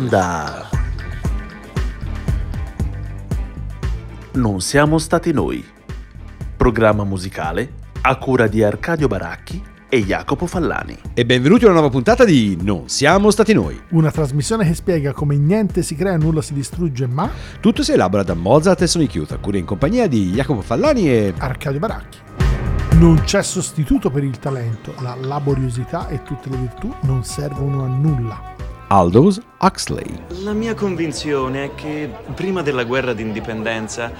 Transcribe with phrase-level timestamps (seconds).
[0.00, 0.66] Onda.
[4.32, 5.62] Non siamo stati noi.
[6.56, 10.98] Programma musicale a cura di Arcadio Baracchi e Jacopo Fallani.
[11.12, 13.78] E benvenuti a una nuova puntata di Non siamo stati noi.
[13.90, 17.28] Una trasmissione che spiega come niente si crea, nulla si distrugge, ma
[17.60, 21.10] Tutto si elabora da Mozart e Sonic Youth, a cura in compagnia di Jacopo Fallani
[21.10, 21.34] e...
[21.36, 22.18] Arcadio Baracchi.
[22.92, 27.88] Non c'è sostituto per il talento, la laboriosità e tutte le virtù non servono a
[27.88, 28.54] nulla.
[28.88, 30.06] Aldous Huxley.
[30.42, 34.10] La mia convinzione è che prima della guerra d'indipendenza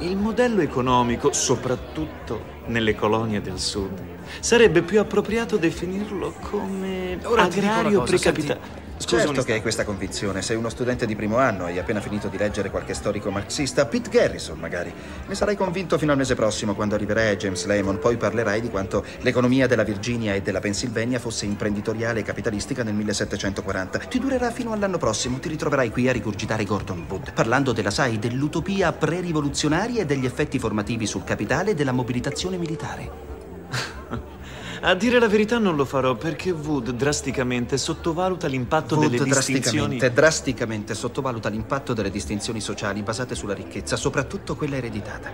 [0.00, 4.02] il modello economico, soprattutto nelle colonie del sud,
[4.40, 8.82] sarebbe più appropriato definirlo come Ora agrario precapitale.
[9.06, 10.42] Certo che hai questa convinzione.
[10.42, 14.10] Sei uno studente di primo anno, hai appena finito di leggere qualche storico marxista, Pete
[14.10, 14.92] Garrison magari.
[15.26, 17.98] Ne sarai convinto fino al mese prossimo quando arriverai a James Lemon.
[17.98, 22.94] Poi parlerai di quanto l'economia della Virginia e della Pennsylvania fosse imprenditoriale e capitalistica nel
[22.94, 23.98] 1740.
[23.98, 25.38] Ti durerà fino all'anno prossimo.
[25.38, 30.58] Ti ritroverai qui a rigurgitare Gordon Wood, parlando della, sai, dell'utopia pre-rivoluzionaria e degli effetti
[30.58, 33.31] formativi sul capitale e della mobilitazione militare.
[34.84, 39.60] A dire la verità non lo farò perché Wood drasticamente sottovaluta l'impatto Wood delle distinzioni.
[39.60, 45.30] drasticamente, drasticamente sottovaluta l'impatto delle distinzioni sociali basate sulla ricchezza, soprattutto quella ereditata.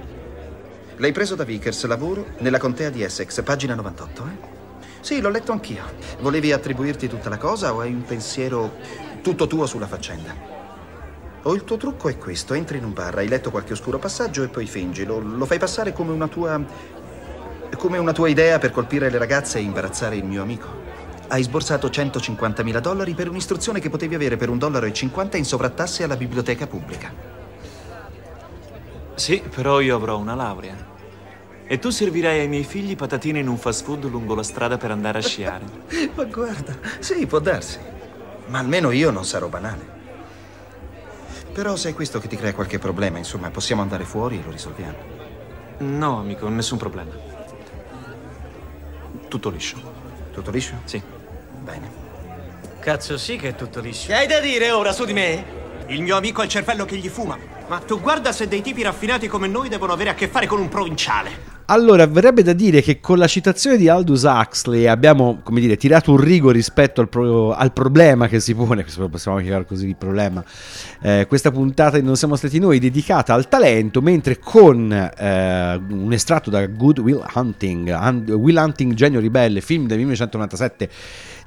[0.97, 4.57] L'hai preso da Vickers, lavoro nella contea di Essex, pagina 98, eh?
[5.01, 5.85] Sì, l'ho letto anch'io.
[6.21, 8.73] Volevi attribuirti tutta la cosa o hai un pensiero
[9.23, 10.35] tutto tuo sulla faccenda?
[11.43, 14.43] O il tuo trucco è questo, entri in un bar, hai letto qualche oscuro passaggio
[14.43, 16.63] e poi fingi, lo, lo fai passare come una tua...
[17.77, 20.87] come una tua idea per colpire le ragazze e imbarazzare il mio amico.
[21.29, 25.45] Hai sborsato 150.000 dollari per un'istruzione che potevi avere per un dollaro e 50 in
[25.45, 27.13] sovrattasse alla biblioteca pubblica.
[29.15, 30.97] Sì, però io avrò una laurea.
[31.67, 34.91] E tu servirai ai miei figli patatine in un fast food lungo la strada per
[34.91, 35.65] andare a sciare.
[36.15, 37.79] Ma guarda, sì, può darsi.
[38.47, 39.97] Ma almeno io non sarò banale.
[41.53, 44.51] Però se è questo che ti crea qualche problema, insomma, possiamo andare fuori e lo
[44.51, 44.97] risolviamo.
[45.79, 47.28] No, amico, nessun problema.
[49.29, 49.77] Tutto liscio.
[50.33, 50.75] Tutto liscio?
[50.85, 51.01] Sì.
[51.63, 51.91] Bene.
[52.81, 54.07] Cazzo sì che è tutto liscio.
[54.07, 55.45] Che hai da dire ora su di me?
[55.89, 57.39] Il mio amico ha il cervello che gli fuma.
[57.69, 60.59] Ma tu guarda se dei tipi raffinati come noi devono avere a che fare con
[60.59, 61.57] un provinciale.
[61.71, 66.13] Allora, verrebbe da dire che con la citazione di Aldous Huxley abbiamo, come dire, tirato
[66.13, 70.43] un rigo rispetto al, pro- al problema che si pone, possiamo chiamare così il problema,
[71.03, 76.13] eh, questa puntata di Non siamo stati noi dedicata al talento, mentre con eh, un
[76.15, 80.89] estratto da Good Will Hunting, Hun- Will Hunting Genio Ribelle, film del 1997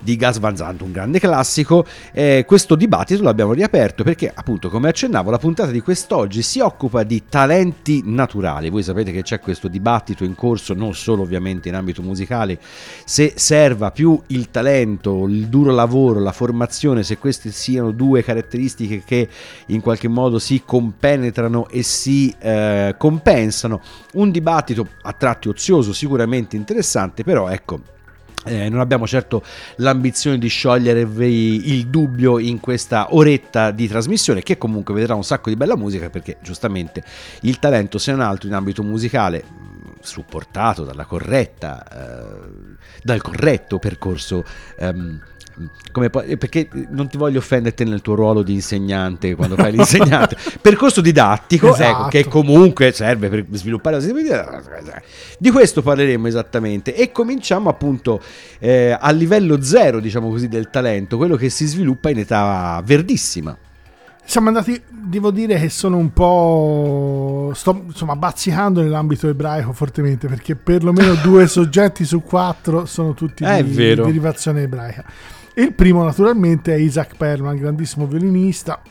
[0.01, 4.89] di Gas Van Sant, un grande classico, eh, questo dibattito l'abbiamo riaperto perché appunto come
[4.89, 9.67] accennavo la puntata di quest'oggi si occupa di talenti naturali, voi sapete che c'è questo
[9.67, 12.59] dibattito in corso non solo ovviamente in ambito musicale,
[13.05, 19.03] se serva più il talento, il duro lavoro, la formazione, se queste siano due caratteristiche
[19.05, 19.29] che
[19.67, 23.81] in qualche modo si compenetrano e si eh, compensano,
[24.13, 27.99] un dibattito a tratti ozioso, sicuramente interessante, però ecco
[28.45, 29.43] eh, non abbiamo certo
[29.77, 35.49] l'ambizione di sciogliervi il dubbio in questa oretta di trasmissione che comunque vedrà un sacco
[35.49, 37.03] di bella musica perché giustamente
[37.41, 39.43] il talento se non altro in ambito musicale
[39.99, 44.43] supportato dalla corretta eh, dal corretto percorso
[44.79, 45.21] ehm,
[45.91, 50.35] come poi, perché non ti voglio offenderti nel tuo ruolo di insegnante quando fai l'insegnante
[50.61, 51.99] percorso didattico Esatto.
[51.99, 54.61] ecco, che comunque serve per sviluppare la sensibilità
[55.37, 58.21] di questo parleremo esattamente e cominciamo appunto
[58.59, 63.57] eh, a livello zero diciamo così del talento quello che si sviluppa in età verdissima
[64.23, 67.51] Siamo andati, devo dire che sono un po'.
[67.55, 73.61] sto insomma bazzicando nell'ambito ebraico fortemente perché perlomeno due soggetti su quattro sono tutti È
[73.63, 74.05] di vero.
[74.05, 75.03] derivazione ebraica.
[75.55, 78.81] Il primo, naturalmente, è Isaac Perlman, grandissimo violinista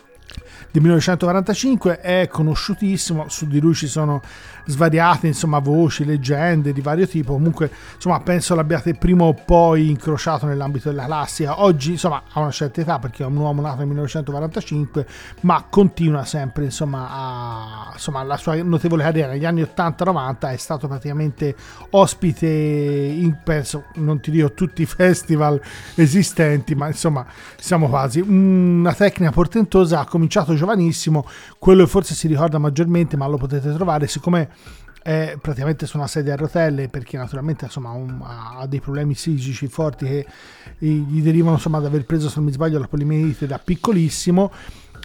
[0.70, 3.28] del 1945, è conosciutissimo.
[3.28, 4.20] Su di lui ci sono
[4.66, 7.32] svariate insomma, voci, leggende di vario tipo.
[7.32, 11.62] Comunque, insomma, penso l'abbiate prima o poi incrociato nell'ambito della classica.
[11.62, 15.06] Oggi, insomma, ha una certa età perché è un uomo nato nel 1945,
[15.42, 19.32] ma continua sempre, insomma, a, insomma, la sua notevole carriera.
[19.32, 21.54] Negli anni 80-90 è stato praticamente
[21.90, 25.60] ospite in, penso, non ti dico tutti i festival
[25.94, 28.20] esistenti, ma insomma, siamo quasi.
[28.20, 31.26] Una tecnica portentosa, ha cominciato giovanissimo,
[31.58, 34.49] quello forse si ricorda maggiormente, ma lo potete trovare, siccome
[35.02, 39.66] è praticamente su una sedia a rotelle perché naturalmente insomma un- ha dei problemi psichici
[39.66, 40.26] forti che
[40.78, 44.52] gli derivano insomma da aver preso se non mi sbaglio la polimerite da piccolissimo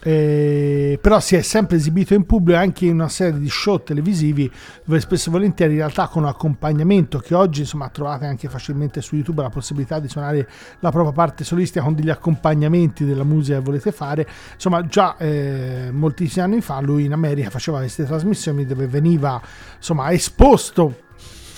[0.04, 4.52] Eh, però si è sempre esibito in pubblico anche in una serie di show televisivi
[4.84, 9.16] dove spesso e volentieri in realtà con accompagnamento che oggi insomma trovate anche facilmente su
[9.16, 10.48] YouTube la possibilità di suonare
[10.80, 14.28] la propria parte solistica con degli accompagnamenti della musica che volete fare.
[14.54, 19.42] Insomma già eh, moltissimi anni fa lui in America faceva queste trasmissioni dove veniva
[19.78, 21.04] insomma esposto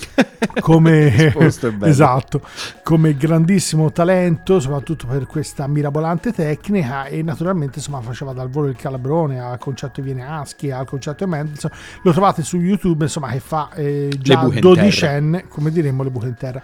[0.62, 1.34] come,
[1.82, 2.42] esatto,
[2.84, 8.76] come grandissimo talento, soprattutto per questa mirabolante tecnica e naturalmente insomma faceva dal volo il
[8.76, 11.72] calabrone al concerto di Viene al concerto di Mendelssohn,
[12.04, 16.36] lo trovate su YouTube insomma che fa eh, già dodicenne, come diremmo le buche in
[16.36, 16.62] terra.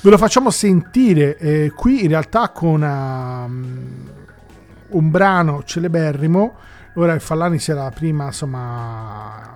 [0.00, 4.10] Ve lo facciamo sentire eh, qui in realtà con um,
[4.88, 6.54] un brano celeberrimo,
[6.94, 9.52] ora il Fallani si era prima insomma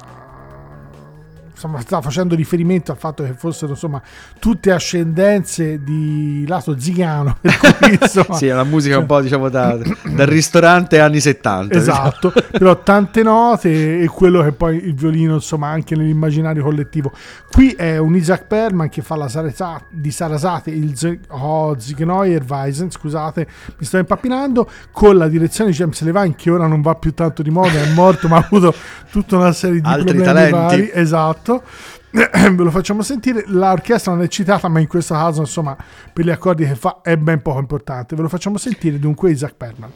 [1.61, 4.01] insomma, sta facendo riferimento al fatto che fossero insomma
[4.39, 9.77] tutte ascendenze di lato zigano cui, insomma, Sì, è una musica un po' diciamo da,
[10.15, 11.77] dal ristorante anni 70.
[11.77, 17.13] Esatto, però tante note e quello che poi il violino, insomma, anche nell'immaginario collettivo.
[17.51, 22.91] Qui è un Isaac Perman che fa la Sarasa- di Sarasate, il Z- oh, Zigeunerweisen,
[22.91, 23.47] scusate,
[23.77, 27.43] mi sto impappinando, con la direzione di James Levine che ora non va più tanto
[27.43, 28.75] di moda, è morto, ma ha avuto
[29.11, 30.53] tutta una serie di Altri talenti.
[30.53, 30.91] vari.
[30.93, 31.50] Esatto.
[32.11, 33.45] Ve lo facciamo sentire.
[33.47, 35.77] L'orchestra non è citata, ma in questo caso, insomma,
[36.13, 38.15] per gli accordi che fa è ben poco importante.
[38.17, 39.91] Ve lo facciamo sentire dunque Isaac Perman.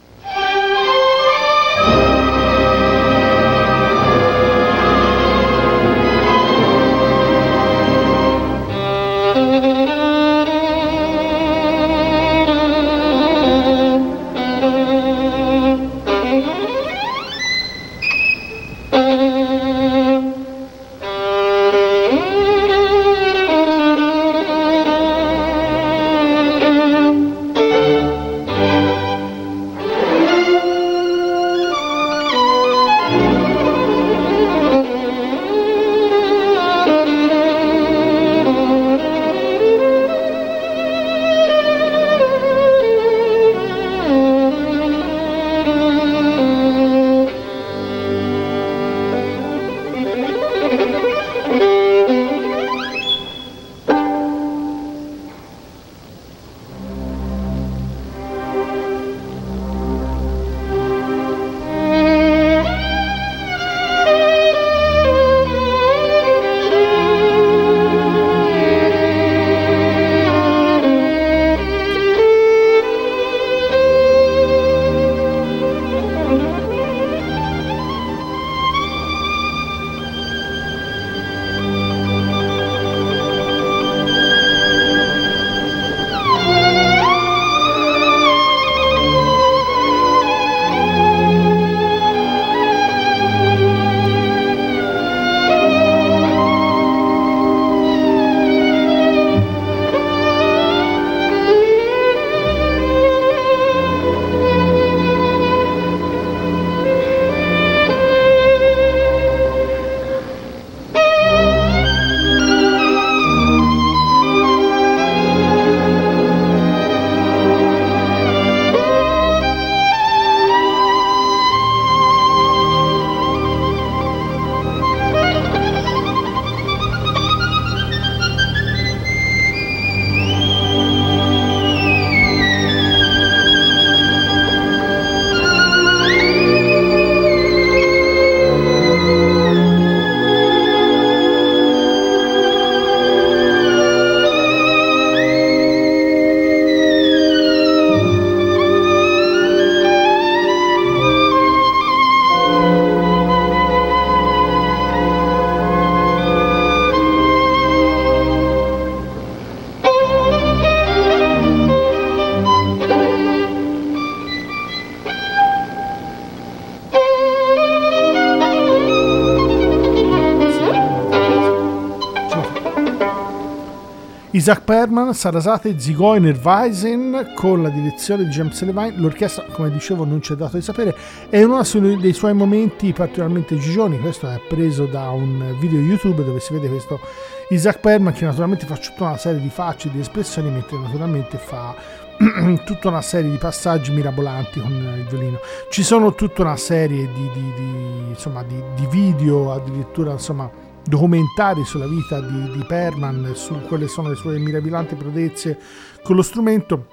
[174.35, 178.93] Isaac Perman, Sarasate, Zigoiner Weisen con la direzione di James Levine.
[178.97, 180.93] L'orchestra, come dicevo, non ci è dato di sapere,
[181.29, 181.61] è uno
[181.97, 183.97] dei suoi momenti particolarmente gigioni.
[183.97, 186.99] Questo è preso da un video YouTube dove si vede questo
[187.47, 191.73] Isaac Perman che naturalmente fa tutta una serie di facce, di espressioni, mentre naturalmente fa
[192.65, 195.39] tutta una serie di passaggi mirabolanti con il violino.
[195.69, 200.51] Ci sono tutta una serie di, di- di, insomma, di video, addirittura insomma,
[200.85, 205.57] documentari sulla vita di, di Perman, su quelle sono le sue mirabolanti prodezze
[206.03, 206.87] con lo strumento.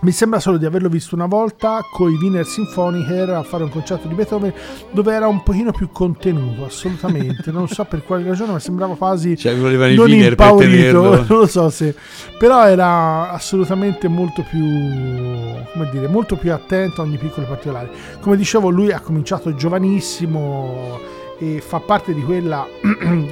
[0.00, 3.70] mi sembra solo di averlo visto una volta con i Wiener Symphoniker a fare un
[3.70, 4.52] concerto di Beethoven
[4.90, 7.50] dove era un pochino più contenuto, assolutamente.
[7.50, 11.94] non so per quale ragione, ma sembrava quasi Cioè, non impaurito, non lo so se
[12.38, 17.90] però era assolutamente molto più come dire molto più attento a ogni piccolo particolare
[18.20, 22.66] come dicevo lui ha cominciato giovanissimo e fa parte di quella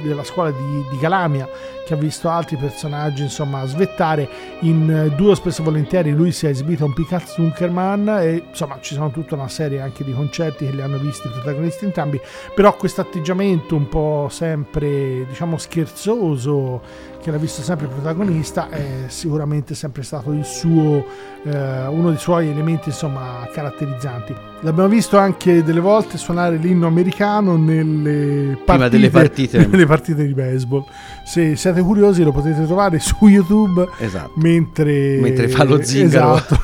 [0.01, 1.47] della scuola di, di Calamia
[1.85, 4.29] che ha visto altri personaggi insomma svettare
[4.61, 6.11] in eh, duo spesso volentieri.
[6.11, 9.81] Lui si è esibito a un Picard Zuckerman e insomma ci sono tutta una serie
[9.81, 12.19] anche di concerti che li hanno visti i protagonisti entrambi
[12.53, 16.81] però questo atteggiamento un po' sempre diciamo scherzoso
[17.23, 21.05] che l'ha visto sempre protagonista è sicuramente sempre stato il suo
[21.45, 27.55] eh, uno dei suoi elementi insomma caratterizzanti l'abbiamo visto anche delle volte suonare l'inno americano
[27.55, 29.65] nelle Prima delle partite.
[29.65, 30.83] nelle partite di baseball
[31.25, 34.33] se siete curiosi lo potete trovare su youtube Esatto.
[34.35, 36.35] mentre Mentre fa lo zingaro.
[36.35, 36.61] esatto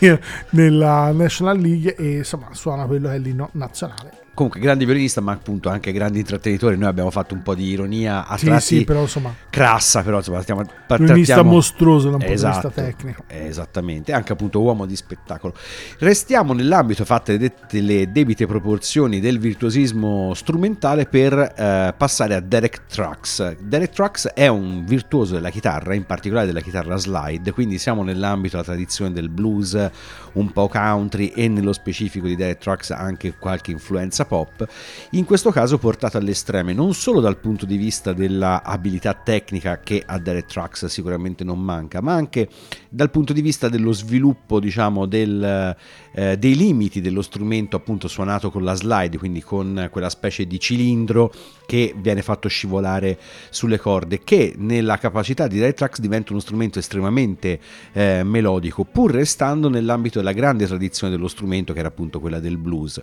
[0.50, 5.32] nella National League e insomma suona quello che è l'inno nazionale Comunque, grande violinista, ma
[5.32, 6.74] appunto anche grande intrattenitore.
[6.74, 10.40] Noi abbiamo fatto un po' di ironia a sì sì però insomma crassa, però insomma,
[10.40, 10.64] stiamo
[10.96, 15.52] violinista mostruoso da un punto Esatto, di vista tecnico Esattamente, anche appunto uomo di spettacolo.
[15.98, 22.86] Restiamo nell'ambito, fatte dette le debite proporzioni del virtuosismo strumentale, per eh, passare a Derek
[22.86, 23.58] Trucks.
[23.58, 28.56] Derek Trucks è un virtuoso della chitarra, in particolare della chitarra slide, quindi siamo nell'ambito
[28.56, 29.90] della tradizione del blues,
[30.32, 34.64] un po' country e nello specifico di Derek Trucks anche qualche influenza pop.
[35.10, 39.80] In questo caso portato alle estreme, non solo dal punto di vista della abilità tecnica
[39.80, 42.48] che a Derek Trucks sicuramente non manca, ma anche
[42.88, 45.74] dal punto di vista dello sviluppo, diciamo, del,
[46.14, 50.60] eh, dei limiti dello strumento appunto suonato con la slide, quindi con quella specie di
[50.60, 51.32] cilindro
[51.66, 53.18] che viene fatto scivolare
[53.50, 57.58] sulle corde, che nella capacità di Derek Trucks diventa uno strumento estremamente
[57.92, 62.58] eh, melodico, pur restando nell'ambito della grande tradizione dello strumento che era appunto quella del
[62.58, 63.00] blues,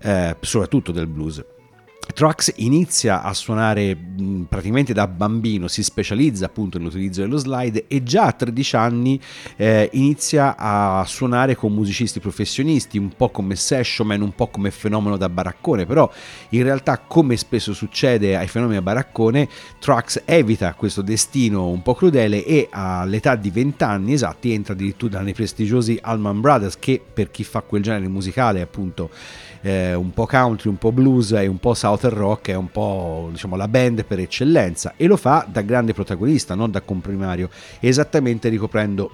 [0.00, 1.42] eh, soprattutto del blues.
[2.12, 3.96] Trucks inizia a suonare
[4.48, 9.20] praticamente da bambino, si specializza appunto nell'utilizzo dello slide e già a 13 anni
[9.56, 14.70] eh, inizia a suonare con musicisti professionisti, un po' come session man, un po' come
[14.70, 16.10] fenomeno da baraccone, però
[16.50, 21.94] in realtà come spesso succede ai fenomeni da baraccone, Trucks evita questo destino un po'
[21.94, 27.30] crudele e all'età di 20 anni esatti entra addirittura nei prestigiosi Allman Brothers che per
[27.30, 29.10] chi fa quel genere musicale appunto
[29.62, 33.28] eh, un po' country, un po' blues e un po' southern rock, è un po'
[33.30, 37.50] diciamo la band per eccellenza e lo fa da grande protagonista, non da comprimario,
[37.80, 39.10] esattamente ricoprendo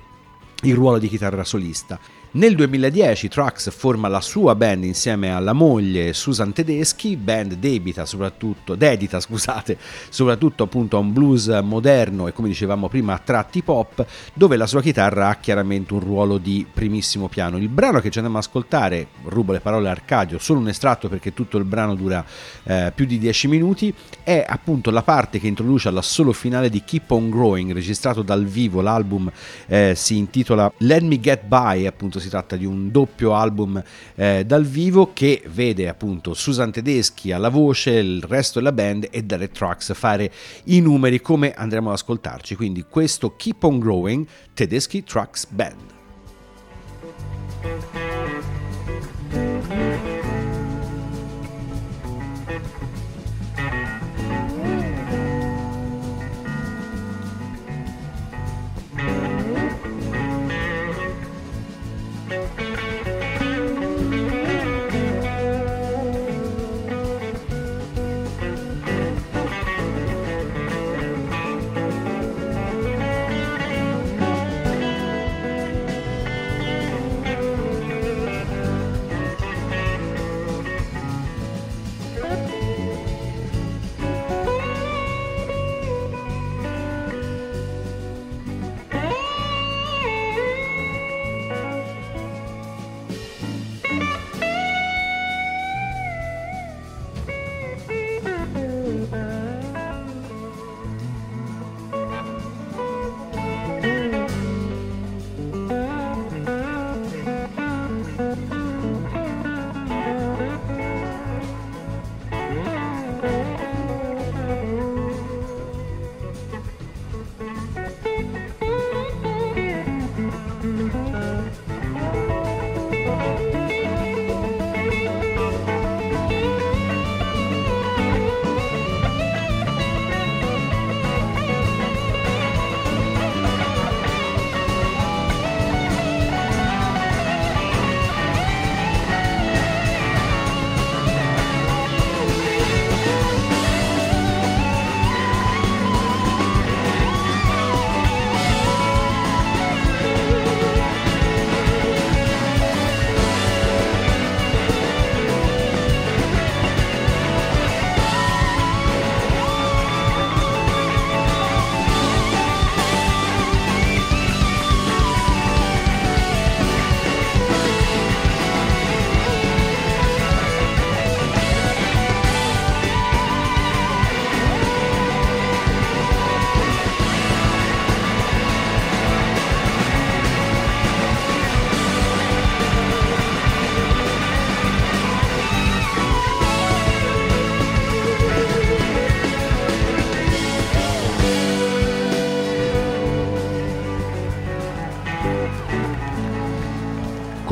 [0.63, 1.99] il ruolo di chitarra solista.
[2.37, 8.75] Nel 2010 Trucks forma la sua band insieme alla moglie Susan Tedeschi, band debita soprattutto,
[8.75, 9.79] dedita scusate,
[10.11, 14.67] soprattutto appunto a un blues moderno e come dicevamo prima a tratti pop, dove la
[14.67, 17.57] sua chitarra ha chiaramente un ruolo di primissimo piano.
[17.57, 21.09] Il brano che ci andiamo ad ascoltare, rubo le parole a Arcadio, solo un estratto
[21.09, 22.23] perché tutto il brano dura
[22.65, 27.11] eh, più di 10 minuti, è appunto la parte che introduce all'assolo finale di Keep
[27.13, 29.33] On Growing, registrato dal vivo, l'album
[29.69, 33.83] eh, si intitola Let Me Get By, appunto si tratta di un doppio album
[34.15, 39.23] eh, dal vivo che vede appunto Susan Tedeschi alla voce, il resto della band e
[39.23, 40.33] Derek Trucks fare
[40.65, 42.55] i numeri come andremo ad ascoltarci.
[42.55, 45.95] Quindi questo Keep On Growing Tedeschi Trucks Band.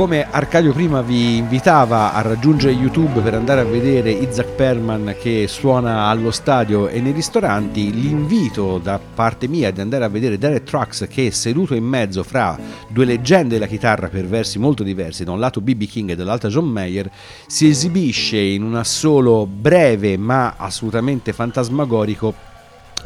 [0.05, 5.47] Come Arcadio prima vi invitava a raggiungere YouTube per andare a vedere Isaac Perman che
[5.49, 10.65] suona allo stadio e nei ristoranti, l'invito da parte mia di andare a vedere Derek
[10.65, 15.25] Trucks che è seduto in mezzo fra due leggende della chitarra per versi molto diversi,
[15.25, 17.11] da un lato BB King e dall'altro John Mayer,
[17.47, 22.53] si esibisce in un assolo breve ma assolutamente fantasmagorico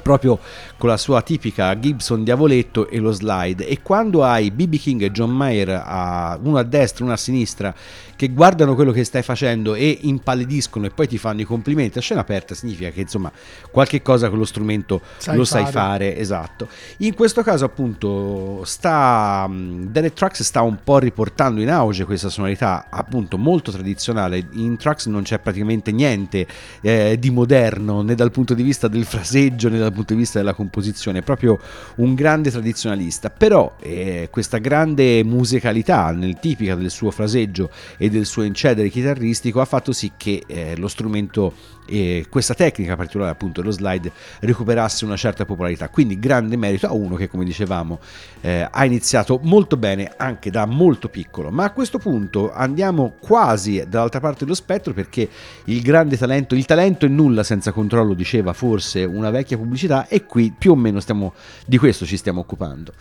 [0.02, 0.38] proprio
[0.78, 3.66] con la sua tipica Gibson diavoletto e lo slide.
[3.66, 7.16] E quando hai BB King e John Mayer a, uno a destra e uno a
[7.16, 7.74] sinistra
[8.14, 12.00] che guardano quello che stai facendo e impallidiscono e poi ti fanno i complimenti a
[12.00, 13.30] scena aperta significa che insomma
[13.70, 15.72] qualche cosa con lo strumento Sai lo sai fare.
[15.72, 16.68] fare esatto.
[16.98, 22.86] In questo caso appunto sta Derek Trucks sta un po' riportando in auge questa sonorità
[22.88, 24.46] appunto molto tradizionale.
[24.52, 26.46] In Trucks non c'è praticamente niente
[26.82, 30.38] eh, di moderno né dal punto di vista del fraseggio né dal punto di vista
[30.38, 31.58] della composizione è proprio
[31.96, 33.30] un grande tradizionalista.
[33.30, 39.60] Però eh, questa grande musicalità nel tipica del suo fraseggio e del suo incedere chitarristico
[39.60, 45.04] ha fatto sì che eh, lo strumento e questa tecnica particolare appunto dello slide recuperasse
[45.04, 45.88] una certa popolarità.
[45.88, 47.98] Quindi grande merito a uno che come dicevamo
[48.42, 51.50] eh, ha iniziato molto bene anche da molto piccolo.
[51.50, 55.28] Ma a questo punto andiamo quasi dall'altra parte dello spettro perché
[55.64, 60.26] il grande talento il talento è nulla senza controllo diceva forse una vecchia pubblicità e
[60.26, 61.32] qui più o meno stiamo
[61.64, 62.92] di questo ci stiamo occupando.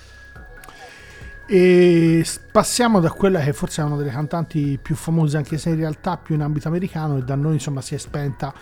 [1.50, 5.78] E passiamo da quella che forse è una delle cantanti più famose, anche se in
[5.78, 8.54] realtà più in ambito americano, e da noi insomma si è spenta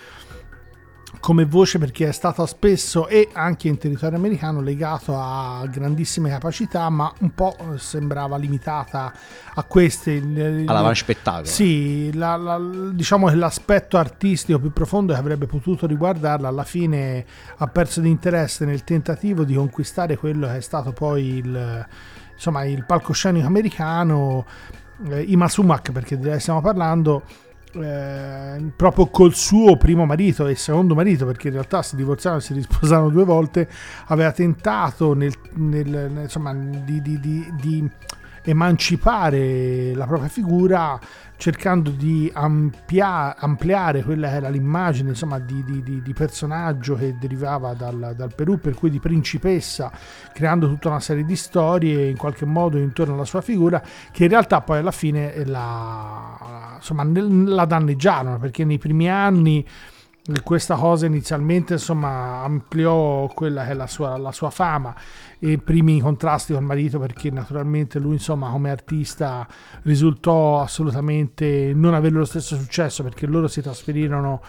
[1.19, 6.89] come voce perché è stata spesso e anche in territorio americano legato a grandissime capacità,
[6.89, 9.13] ma un po' eh, sembrava limitata
[9.54, 10.12] a queste.
[10.12, 12.60] Il- all'avanspettacolo sì, la- la-
[12.91, 17.25] diciamo che l'aspetto artistico più profondo che avrebbe potuto riguardarla alla fine
[17.58, 21.86] ha perso di interesse nel tentativo di conquistare quello che è stato poi il,
[22.34, 24.45] insomma, il palcoscenico americano,
[25.10, 27.23] eh, Ima Sumac perché di lei stiamo parlando,
[27.81, 32.45] eh, proprio col suo primo marito e secondo marito, perché in realtà si divorziarono e
[32.45, 33.67] si risposarono due volte,
[34.07, 37.89] aveva tentato nel, nel- nel- insomma, di, di- di- di
[38.47, 40.99] emancipare la propria figura
[41.37, 47.73] cercando di ampia- ampliare quella che era l'immagine insomma, di, di- di- personaggio che derivava
[47.73, 49.91] dal, dal Perù, per cui di principessa,
[50.33, 54.29] creando tutta una serie di storie in qualche modo intorno alla sua figura, che in
[54.29, 59.65] realtà poi alla fine la, insomma, la danneggiarono, perché nei primi anni
[60.41, 64.95] questa cosa inizialmente insomma ampliò quella che è la sua, la sua fama.
[65.38, 69.47] E i primi contrasti col marito perché naturalmente lui insomma come artista
[69.83, 74.41] risultò assolutamente non avere lo stesso successo perché loro si trasferirono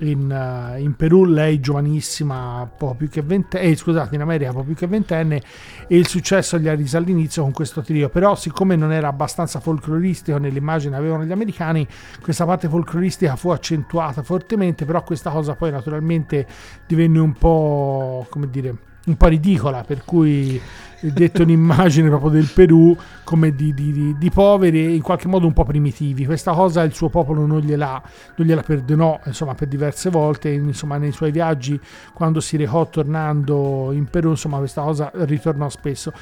[0.00, 4.64] in, eh, in Perù, lei giovanissima, poco più che ventenne, eh, scusate, in America poco
[4.64, 5.42] più che ventenne,
[5.86, 8.08] e il successo gli arriva all'inizio con questo trio.
[8.08, 11.86] Però, siccome non era abbastanza folcloristico nell'immagine che avevano gli americani,
[12.20, 16.46] questa parte folcloristica fu accentuata fortemente, però questa cosa poi naturalmente
[16.86, 18.74] divenne un po', come dire,
[19.06, 20.60] un po' ridicola, per cui
[20.98, 25.28] è detto un'immagine proprio del Perù come di, di- di- di poveri e in qualche
[25.28, 26.24] modo un po' primitivi.
[26.24, 28.02] Questa cosa il suo popolo non gliela,
[28.36, 31.78] non gliela perdonò insomma, per diverse volte, insomma, nei suoi viaggi
[32.14, 36.12] quando si recò tornando in Perù, insomma, questa cosa ritornò spesso.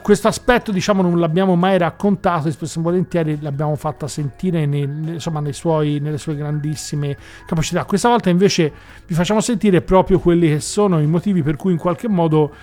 [0.00, 4.82] Questo aspetto diciamo non l'abbiamo mai raccontato e spesso e volentieri l'abbiamo fatta sentire nei-
[4.82, 7.84] insomma, suoi- nelle sue grandissime capacità.
[7.84, 8.72] Questa volta invece
[9.06, 12.54] vi facciamo sentire proprio quelli che sono i motivi per cui in qualche modo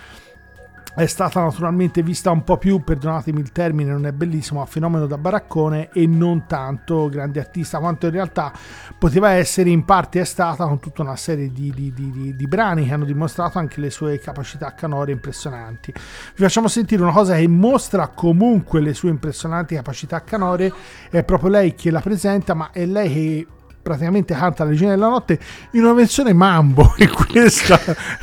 [0.96, 5.06] è stata naturalmente vista un po' più, perdonatemi il termine, non è bellissimo, a fenomeno
[5.06, 8.50] da baraccone e non tanto grande artista quanto in realtà
[8.98, 12.86] poteva essere, in parte è stata con tutta una serie di, di- di- di- brani
[12.86, 15.92] che hanno dimostrato anche le sue capacità canore impressionanti.
[15.92, 20.72] Vi facciamo sentire una cosa che mostra comunque le sue impressionanti capacità canore,
[21.10, 23.46] è proprio lei che la presenta, ma è lei che
[23.86, 25.38] praticamente canta la regina della notte
[25.72, 27.78] in una versione mambo e questa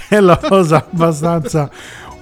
[0.10, 1.70] è la cosa abbastanza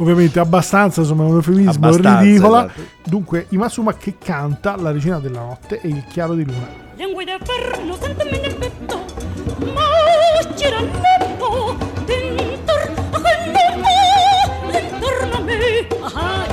[0.02, 2.66] ovviamente abbastanza insomma un eufemismo Abbastanza, ridicola.
[2.66, 2.82] esatto.
[3.06, 6.68] dunque Imasuma che canta la regina della notte e il chiaro di luna.
[6.96, 9.00] Lengua de perno, sentimi nel petto,
[9.74, 9.82] ma
[10.56, 12.76] giranetto, dentro
[13.12, 13.88] a quell'uomo,
[14.72, 16.46] intorno a me, ah,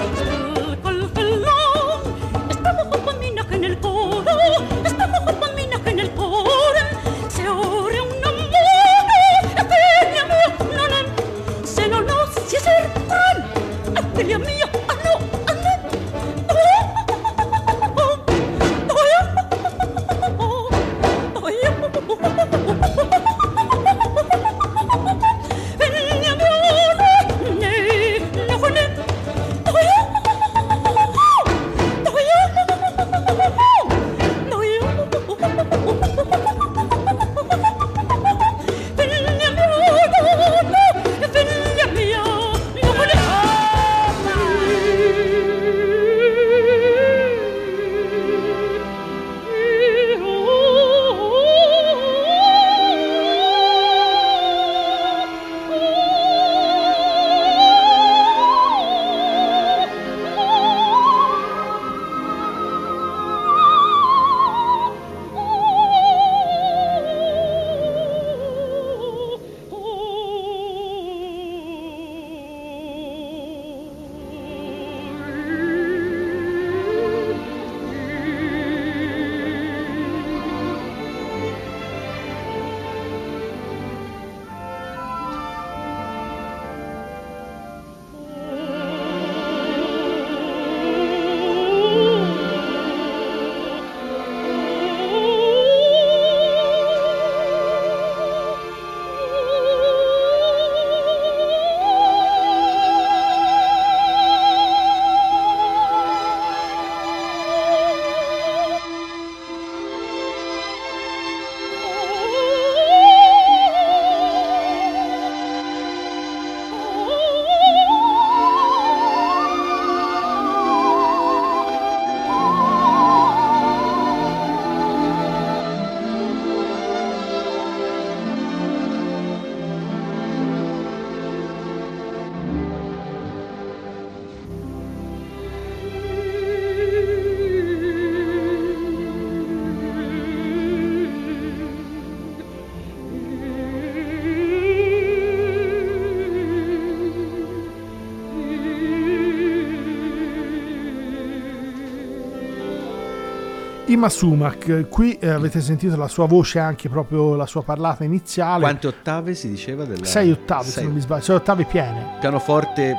[153.98, 158.61] Ima Sumac, qui eh, avete sentito la sua voce, anche proprio la sua parlata iniziale.
[158.61, 159.84] Quante ottave si diceva?
[159.84, 160.04] Della...
[160.04, 160.72] Sei ottave, Sei.
[160.72, 162.06] se non mi sbaglio, sei ottave piene.
[162.20, 162.96] Pianoforte, eh,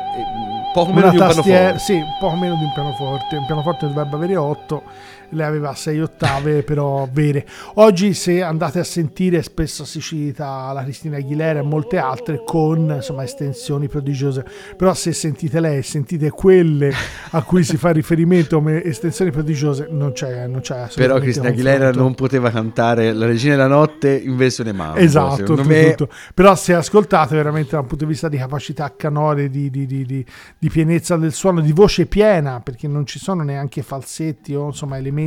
[0.74, 1.84] poco meno Una di un tastiera, pianoforte.
[1.86, 3.38] sì, un po' meno di un pianoforte.
[3.38, 4.84] Un pianoforte dovrebbe avere 8,
[5.32, 7.46] lei aveva 6 ottave, però vere.
[7.76, 12.92] Oggi, se andate a sentire, spesso si cita la Cristina Aguilera e molte altre con
[12.96, 14.46] insomma estensioni prodigiose.
[14.78, 16.92] Però, se sentite lei, sentite quelle
[17.32, 21.92] a cui si fa riferimento come estensioni prodigiose, non c'è, non c'è Però Cristina Aguilera
[21.92, 24.98] non poteva cantare La Regina della Notte in versione mamma.
[24.98, 26.14] Esatto, Secondo tutto, me tutto.
[26.34, 30.06] però se ascoltate veramente da un punto di vista di capacità canore, di, di- di-
[30.06, 30.26] di-
[30.58, 34.98] di pienezza del suono, di voce piena, perché non ci sono neanche falsetti o insomma
[34.98, 35.18] elementi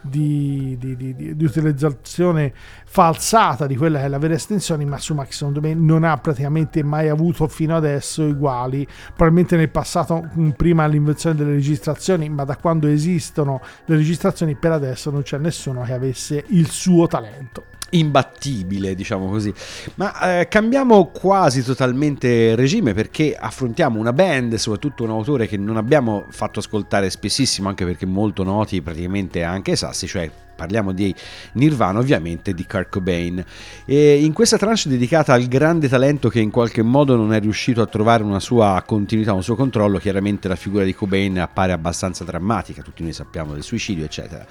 [0.00, 2.52] di, di- di- di- di utilizzazione
[2.86, 6.82] falsata di quella che è la vera estensione, ma Sumac secondo me non ha praticamente
[6.82, 12.86] mai avuto fino adesso uguali, probabilmente nel passato prima l'invenzione delle registrazioni, ma da quando
[12.86, 17.77] esistono le registrazioni per adesso non c'è nessuno che avesse il suo talento.
[17.90, 19.52] Imbattibile, diciamo così.
[19.94, 25.76] Ma eh, cambiamo quasi totalmente regime perché affrontiamo una band, soprattutto un autore che non
[25.76, 31.14] abbiamo fatto ascoltare spessissimo, anche perché molto noti praticamente anche ai sassi, cioè parliamo di
[31.52, 33.44] Nirvana ovviamente di Kurt Cobain.
[33.84, 37.80] E in questa tranche dedicata al grande talento che in qualche modo non è riuscito
[37.80, 42.24] a trovare una sua continuità, un suo controllo chiaramente la figura di Cobain appare abbastanza
[42.24, 44.44] drammatica tutti noi sappiamo del suicidio eccetera.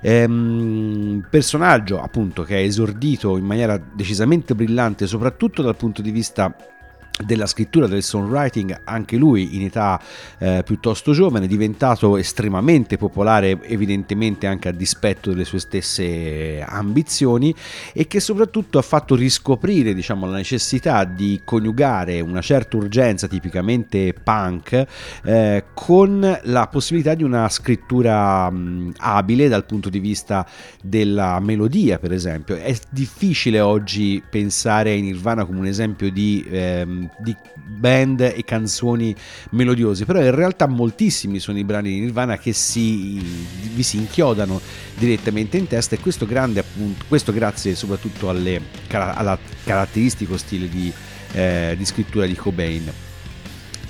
[0.00, 6.54] Ehm, personaggio appunto che è esordito in maniera decisamente brillante soprattutto dal punto di vista
[7.24, 10.00] della scrittura del songwriting, anche lui in età
[10.38, 17.54] eh, piuttosto giovane, diventato estremamente popolare, evidentemente anche a dispetto delle sue stesse ambizioni,
[17.92, 24.14] e che soprattutto ha fatto riscoprire diciamo, la necessità di coniugare una certa urgenza tipicamente
[24.14, 24.86] punk
[25.24, 30.46] eh, con la possibilità di una scrittura mh, abile dal punto di vista
[30.82, 32.56] della melodia, per esempio.
[32.56, 39.14] È difficile oggi pensare ai Nirvana come un esempio di, ehm, di band e canzoni
[39.50, 43.18] melodiose, però in realtà moltissimi sono i brani di Nirvana che si,
[43.74, 44.60] vi si inchiodano
[44.96, 50.92] direttamente in testa e questo grande appunto, questo grazie soprattutto alle, al caratteristico stile di,
[51.32, 53.07] eh, di scrittura di Cobain.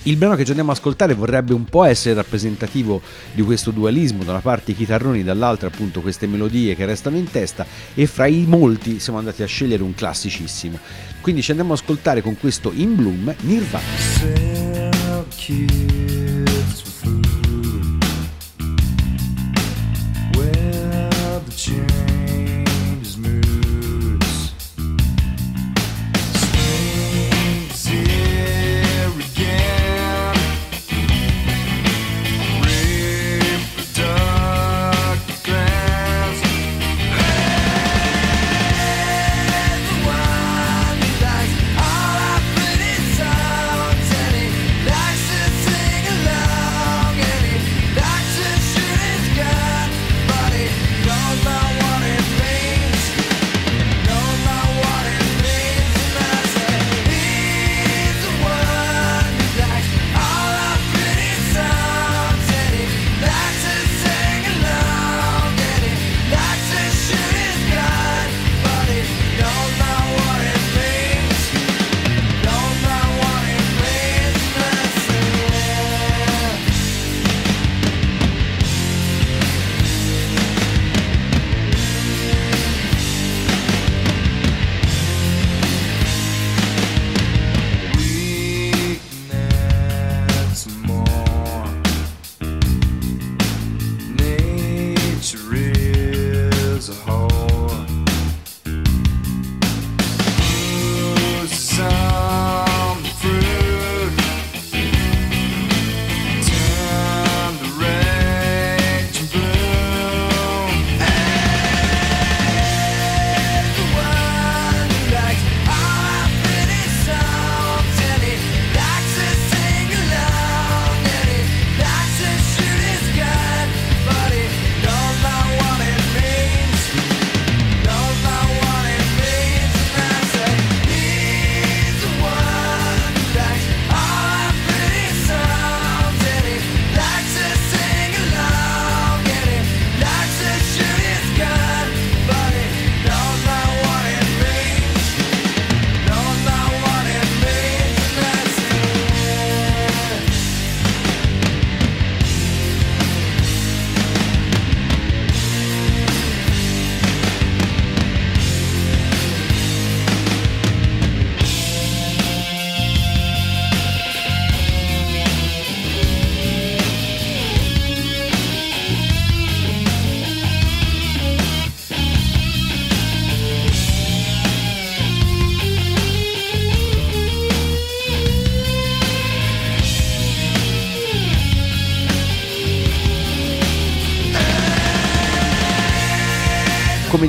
[0.05, 4.25] Il brano che ci andiamo ad ascoltare vorrebbe un po' essere rappresentativo di questo dualismo,
[4.25, 8.27] da una parte i chitarroni, dall'altra appunto queste melodie che restano in testa e fra
[8.27, 10.79] i molti siamo andati a scegliere un classicissimo.
[11.21, 13.87] Quindi ci andiamo ad ascoltare con questo In Bloom Nirvana.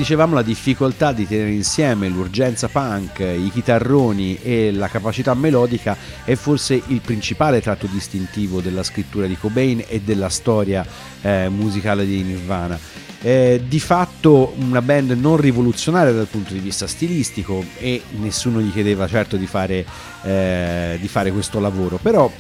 [0.10, 6.34] Dicevamo la difficoltà di tenere insieme l'urgenza punk, i chitarroni e la capacità melodica è
[6.34, 10.84] forse il principale tratto distintivo della scrittura di Cobain e della storia
[11.22, 12.80] eh, musicale di Nirvana.
[13.22, 18.72] Eh, di fatto una band non rivoluzionaria dal punto di vista stilistico e nessuno gli
[18.72, 19.86] chiedeva certo di fare,
[20.24, 22.32] eh, di fare questo lavoro, però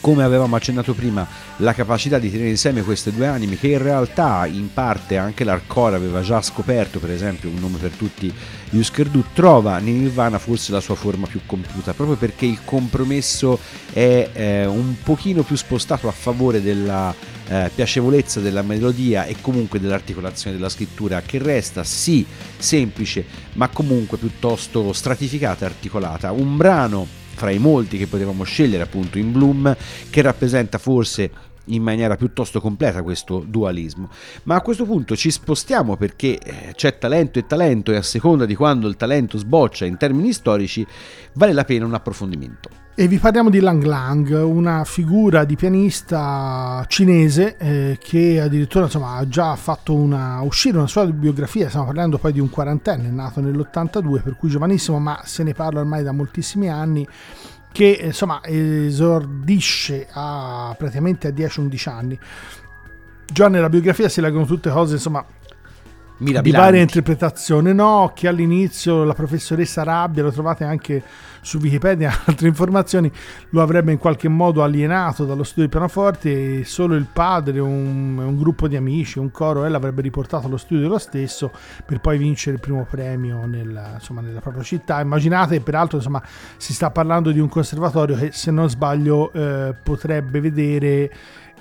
[0.00, 4.46] come avevamo accennato prima, la capacità di tenere insieme queste due anime che in realtà
[4.46, 8.32] in parte anche l'hardcore aveva già scoperto, per esempio un nome per tutti,
[8.70, 13.58] Husker Du, trova in Nirvana forse la sua forma più compiuta, proprio perché il compromesso
[13.92, 17.14] è eh, un pochino più spostato a favore della
[17.48, 22.24] eh, piacevolezza della melodia e comunque dell'articolazione della scrittura che resta sì
[22.56, 26.30] semplice ma comunque piuttosto stratificata e articolata.
[26.30, 29.74] Un brano fra i molti che potevamo scegliere appunto in Bloom
[30.10, 31.30] che rappresenta forse
[31.64, 34.10] in maniera piuttosto completa questo dualismo.
[34.42, 38.44] Ma a questo punto ci spostiamo perché eh, c'è talento e talento e a seconda
[38.44, 40.86] di quando il talento sboccia in termini storici
[41.32, 42.68] vale la pena un approfondimento.
[43.00, 49.14] E vi parliamo di Lang Lang, una figura di pianista cinese eh, che addirittura insomma,
[49.14, 53.40] ha già fatto una, uscire una sua biografia, stiamo parlando poi di un quarantenne, nato
[53.40, 57.08] nell'82, per cui giovanissimo, ma se ne parla ormai da moltissimi anni
[57.72, 62.18] che insomma esordisce a praticamente a 10-11 anni.
[63.32, 65.24] Già nella biografia si leggono tutte cose insomma
[66.20, 68.12] di varia interpretazione, no?
[68.14, 71.02] Che all'inizio la professoressa Rabbia, lo trovate anche
[71.40, 73.10] su Wikipedia, altre informazioni,
[73.50, 78.18] lo avrebbe in qualche modo alienato dallo studio di pianoforte e solo il padre, un,
[78.18, 81.50] un gruppo di amici, un coro, eh, l'avrebbe riportato allo studio lo stesso
[81.86, 85.00] per poi vincere il primo premio nella, insomma, nella propria città.
[85.00, 86.22] Immaginate, peraltro, insomma,
[86.58, 91.10] si sta parlando di un conservatorio che se non sbaglio eh, potrebbe vedere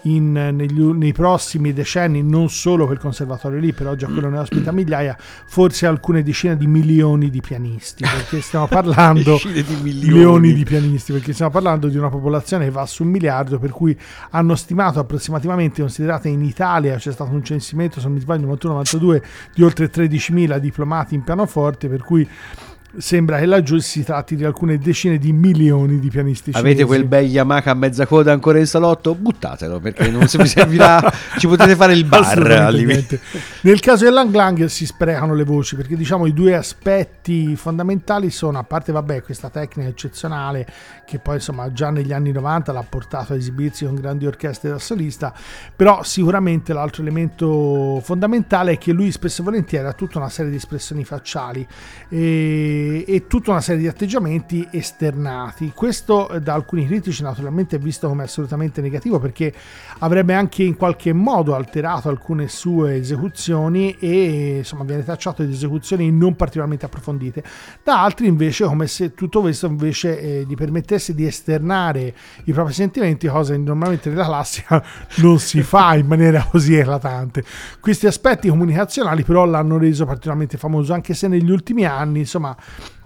[0.04, 4.72] in, negli, nei prossimi decenni, non solo quel conservatorio lì, però già quello ne ospita
[4.72, 10.54] migliaia, forse alcune decine di milioni di pianisti, perché stiamo parlando di milioni.
[10.54, 13.98] di pianisti, perché stiamo parlando di una popolazione che va su un miliardo, per cui
[14.32, 19.22] hanno stimato approssimativamente, considerate in Italia c'è stato un censimento, se non mi sbaglio, 91-92
[19.54, 22.28] di oltre 13.000 diplomati in pianoforte, per cui
[22.98, 26.84] sembra che laggiù si tratti di alcune decine di milioni di pianisti Avete cinesi.
[26.88, 29.14] quel bel Yamaha a mezza coda ancora in salotto?
[29.16, 31.00] Buttatelo perché non se vi servirà,
[31.38, 32.38] ci potete fare il bar.
[33.62, 38.30] Nel caso del Lang Lang si sprecano le voci perché diciamo i due aspetti fondamentali
[38.32, 40.66] sono, a parte vabbè questa tecnica eccezionale
[41.06, 44.80] che poi insomma già negli anni 90 l'ha portato a esibirsi con grandi orchestre da
[44.80, 45.34] solista,
[45.76, 50.52] però sicuramente l'altro elemento fondamentale è che lui spesso e volentieri ha tutta una serie
[50.52, 51.66] di espressioni facciali
[52.10, 55.72] e, e tutta una serie di atteggiamenti esternati.
[55.74, 59.54] Questo eh, da alcuni critici naturalmente è visto come assolutamente negativo perché
[60.00, 66.12] avrebbe anche in qualche modo alterato alcune sue esecuzioni e insomma viene tacciato di esecuzioni
[66.12, 67.44] non particolarmente approfondite.
[67.84, 72.14] Da altri invece come se tutto questo invece eh, gli permettesse di esternare
[72.46, 74.84] i propri sentimenti, cosa che normalmente nella classica
[75.18, 77.44] non si fa in maniera così eclatante.
[77.80, 82.56] Questi aspetti comunicazionali però l'hanno reso particolarmente famoso anche se negli ultimi anni insomma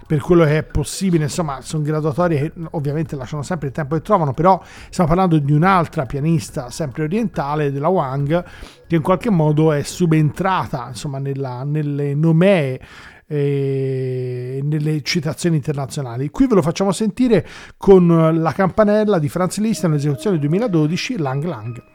[0.06, 4.02] per quello che è possibile, insomma, sono graduatorie che ovviamente lasciano sempre il tempo che
[4.02, 8.44] trovano, però stiamo parlando di un'altra pianista sempre orientale, della Wang,
[8.86, 12.80] che in qualche modo è subentrata, insomma, nella, nelle nomee
[13.26, 16.28] e nelle citazioni internazionali.
[16.28, 21.93] Qui ve lo facciamo sentire con la campanella di Franz Liszt, un'esecuzione 2012, Lang Lang.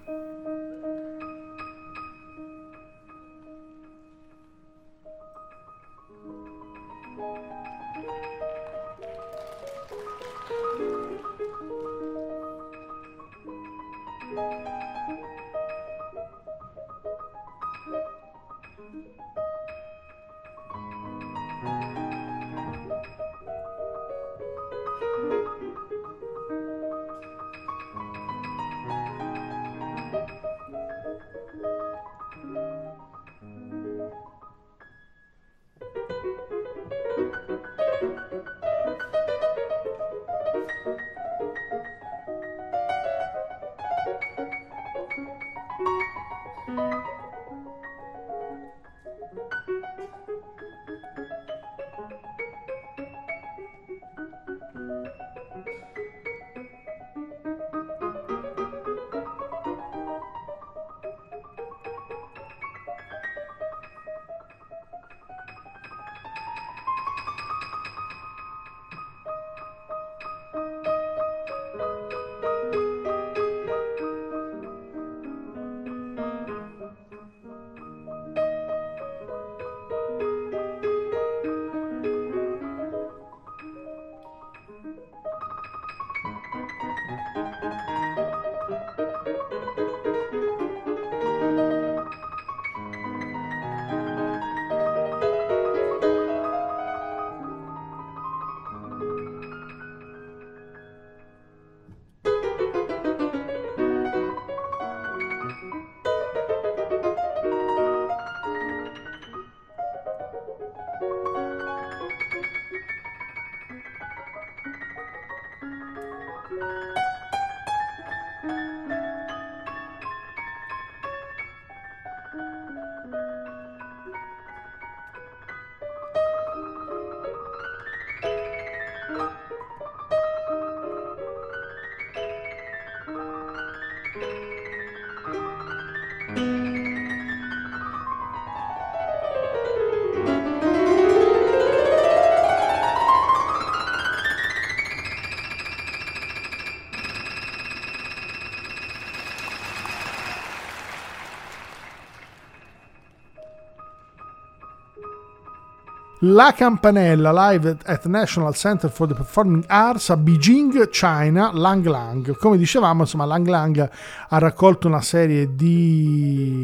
[156.31, 162.37] La campanella live at National Center for the Performing Arts a Beijing, China, Lang Lang.
[162.37, 163.89] Come dicevamo, insomma, Lang Lang
[164.29, 166.58] ha raccolto una serie di,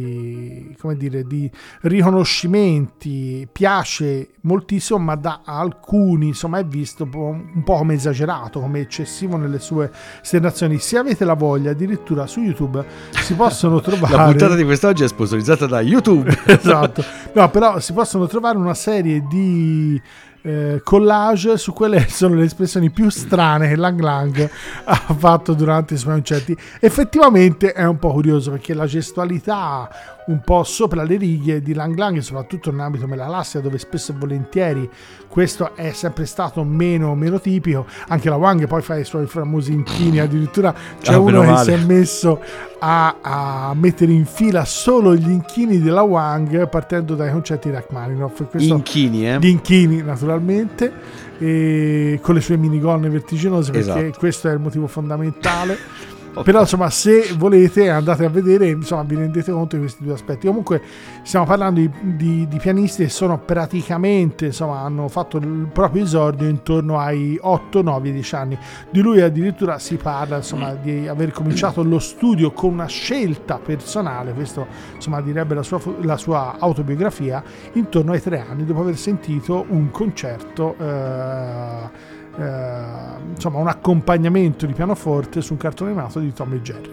[0.85, 1.49] come dire, di
[1.81, 9.37] riconoscimenti, piace moltissimo, ma da alcuni insomma, è visto un po', come esagerato, come eccessivo
[9.37, 10.77] nelle sue sternazioni.
[10.77, 14.15] Se avete la voglia, addirittura su YouTube si possono trovare...
[14.15, 16.35] La puntata di quest'oggi è sponsorizzata da YouTube.
[16.45, 17.03] esatto.
[17.33, 20.01] No, però si possono trovare una serie di
[20.45, 24.49] eh, collage su quelle sono le espressioni più strane che Lang Lang
[24.85, 26.55] ha fatto durante i suoi concerti.
[26.79, 29.89] Effettivamente è un po' curioso perché la gestualità
[30.27, 34.89] un po' sopra le righe di Lang Lang, soprattutto nell'ambito dell'Alassia, dove spesso e volentieri
[35.27, 37.85] questo è sempre stato meno, meno tipico.
[38.07, 41.71] Anche la Wang poi fa i suoi famosi inchini, addirittura c'è Ah, uno che si
[41.71, 42.39] è messo
[42.87, 48.43] a, a mettere in fila solo gli inchini della Wang partendo dai concerti di Rachmaninoff.
[48.47, 49.39] Questo, Inchini, eh?
[49.39, 54.19] gli inchini naturalmente con le sue minigonne vertiginose perché Esatto.
[54.19, 55.77] questo è il motivo fondamentale
[56.43, 60.47] però insomma se volete andate a vedere insomma vi rendete conto di questi due aspetti.
[60.47, 60.81] Comunque
[61.23, 66.47] stiamo parlando di, di- di pianisti che sono praticamente insomma hanno fatto il proprio esordio
[66.47, 68.57] intorno ai 8 9 10 anni.
[68.89, 74.33] Di lui addirittura si parla insomma di aver cominciato lo studio con una scelta personale
[74.33, 79.65] questo insomma direbbe la sua, la sua autobiografia intorno ai tre anni dopo aver sentito
[79.69, 86.61] un concerto eh, insomma un accompagnamento di pianoforte su un cartone animato di Tom e
[86.61, 86.89] Jerry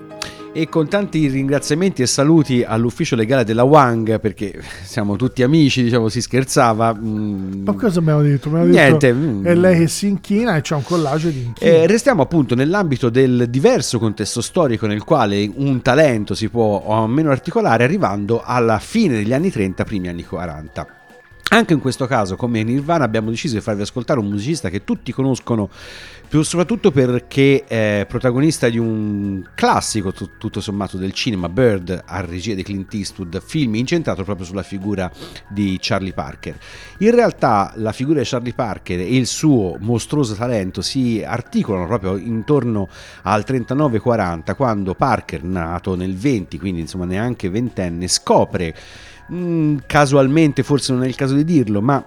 [0.53, 6.11] E con tanti ringraziamenti e saluti all'ufficio legale della Wang, perché siamo tutti amici, diciamo,
[6.11, 6.95] si scherzava.
[6.95, 8.49] mm, ma cosa abbiamo detto?
[8.49, 9.47] Abbiamo Niente, detto mm.
[9.47, 13.09] è lei che si inchina e c'è un collage di inchini Eh, restiamo appunto nell'ambito
[13.09, 18.79] del diverso contesto storico nel quale un talento si può o meno articolare arrivando alla
[18.79, 20.87] fine degli anni 30, primi anni 40.
[21.49, 25.13] Anche in questo caso, come Nirvana, abbiamo deciso di farvi ascoltare un musicista che tutti
[25.13, 25.69] conoscono,
[26.27, 32.21] più soprattutto perché è protagonista di un classico tu- tutto sommato del cinema, Bird, a
[32.23, 35.13] regia di Clint Eastwood, film incentrato proprio sulla figura
[35.47, 36.57] di Charlie Parker.
[37.01, 42.17] In realtà la figura di Charlie Parker e il suo mostruoso talento si articolano proprio
[42.17, 42.89] intorno
[43.25, 48.75] al 39-40, quando Parker, nato nel 20, quindi insomma neanche ventenne, scopre
[49.33, 52.05] mm, casualmente, forse non è il caso di dirlo, ma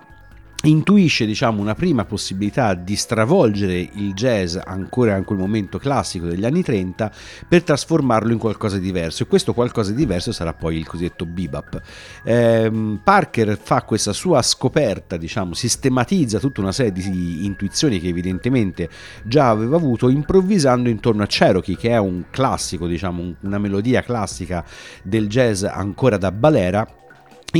[0.64, 6.46] intuisce diciamo una prima possibilità di stravolgere il jazz ancora in quel momento classico degli
[6.46, 7.12] anni 30
[7.48, 9.24] per trasformarlo in qualcosa di diverso.
[9.24, 11.82] E questo qualcosa di diverso sarà poi il cosiddetto bebop.
[12.24, 18.90] Ehm, Parker fa questa sua scoperta diciamo sistematizza tutta una serie di intuizioni che evidentemente
[19.24, 24.02] già aveva avuto improvvisando intorno a Cherokee che è un classico diciamo un- una melodia
[24.02, 24.66] classica
[25.04, 26.88] del jazz ancora da balera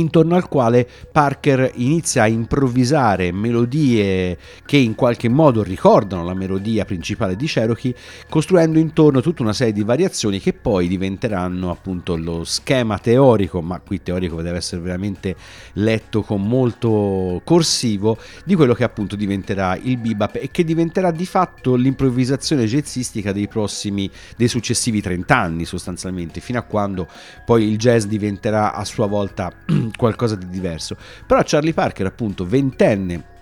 [0.00, 6.84] intorno al quale Parker inizia a improvvisare melodie che in qualche modo ricordano la melodia
[6.84, 7.94] principale di Cherokee,
[8.28, 13.80] costruendo intorno tutta una serie di variazioni che poi diventeranno appunto lo schema teorico, ma
[13.80, 15.36] qui teorico deve essere veramente
[15.74, 21.26] letto con molto corsivo, di quello che appunto diventerà il bebop e che diventerà di
[21.26, 27.08] fatto l'improvvisazione jazzistica dei prossimi, dei successivi 30 anni sostanzialmente, fino a quando
[27.44, 29.52] poi il jazz diventerà a sua volta
[29.94, 30.96] qualcosa di diverso.
[31.26, 33.34] Però Charlie Parker, appunto, ventenne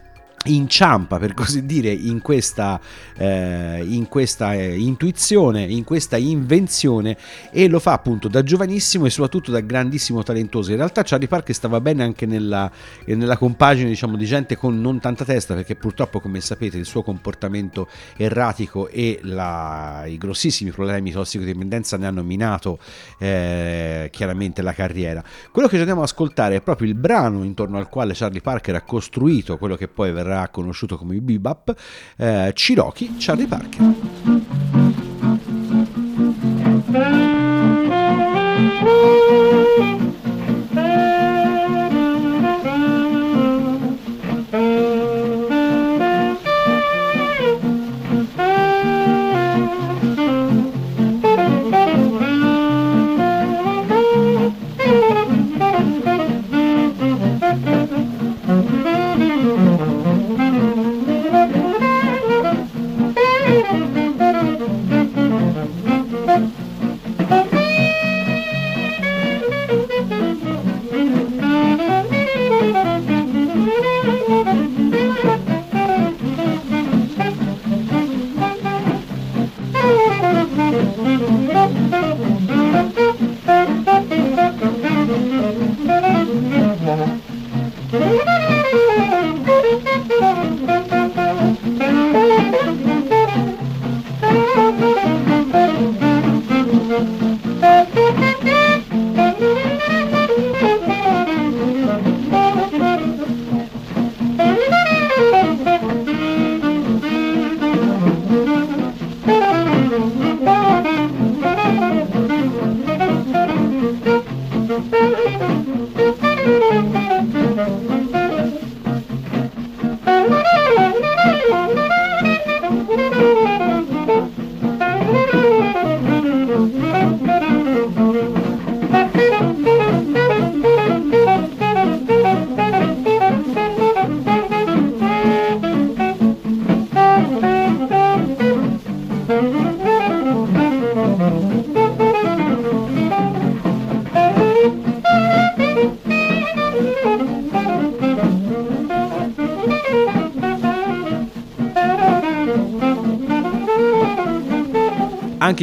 [0.45, 2.81] inciampa per così dire in questa,
[3.17, 7.17] eh, in questa eh, intuizione, in questa invenzione
[7.51, 10.71] e lo fa appunto da giovanissimo e soprattutto da grandissimo talentoso.
[10.71, 12.71] In realtà Charlie Parker stava bene anche nella,
[13.05, 16.85] eh, nella compagine diciamo, di gente con non tanta testa perché purtroppo come sapete il
[16.85, 22.79] suo comportamento erratico e la- i grossissimi problemi di tossicodipendenza ne hanno minato
[23.19, 25.23] eh, chiaramente la carriera.
[25.51, 28.75] Quello che ci andiamo ad ascoltare è proprio il brano intorno al quale Charlie Parker
[28.75, 31.75] ha costruito quello che poi verrà conosciuto come bebop,
[32.17, 33.83] eh, Cherokee Charlie Parker.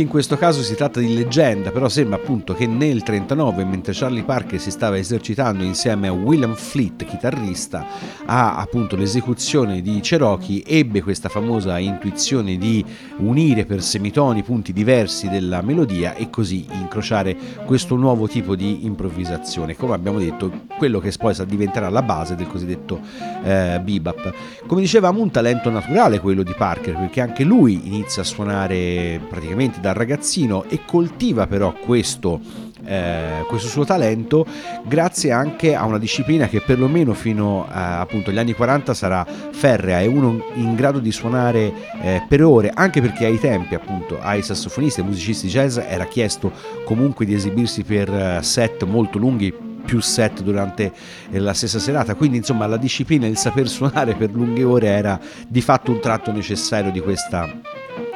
[0.02, 3.92] Anche in questo caso si tratta di leggenda, però sembra appunto che nel 39, mentre
[3.94, 7.86] Charlie Parker si stava esercitando insieme a William Fleet, chitarrista,
[8.26, 12.86] a appunto l'esecuzione di Cherokee, ebbe questa famosa intuizione di
[13.18, 19.76] unire per semitoni punti diversi della melodia e così incrociare questo nuovo tipo di improvvisazione,
[19.76, 23.02] come abbiamo detto, quello che poi diventerà la base del cosiddetto
[23.44, 24.34] eh, bebop.
[24.66, 29.82] Come dicevamo, un talento naturale quello di Parker, perché anche lui inizia a suonare praticamente
[29.82, 32.21] da ragazzino e coltiva però questo,
[32.86, 34.46] eh, questo suo talento
[34.86, 40.44] grazie anche a una disciplina che perlomeno fino agli anni 40 sarà ferrea e uno
[40.56, 45.04] in grado di suonare eh, per ore anche perché ai tempi appunto ai sassofonisti e
[45.04, 46.52] musicisti jazz era chiesto
[46.86, 50.92] comunque di esibirsi per eh, set molto lunghi più set durante
[51.32, 55.20] la stessa serata, quindi insomma la disciplina e il saper suonare per lunghe ore era
[55.48, 57.50] di fatto un tratto necessario di questa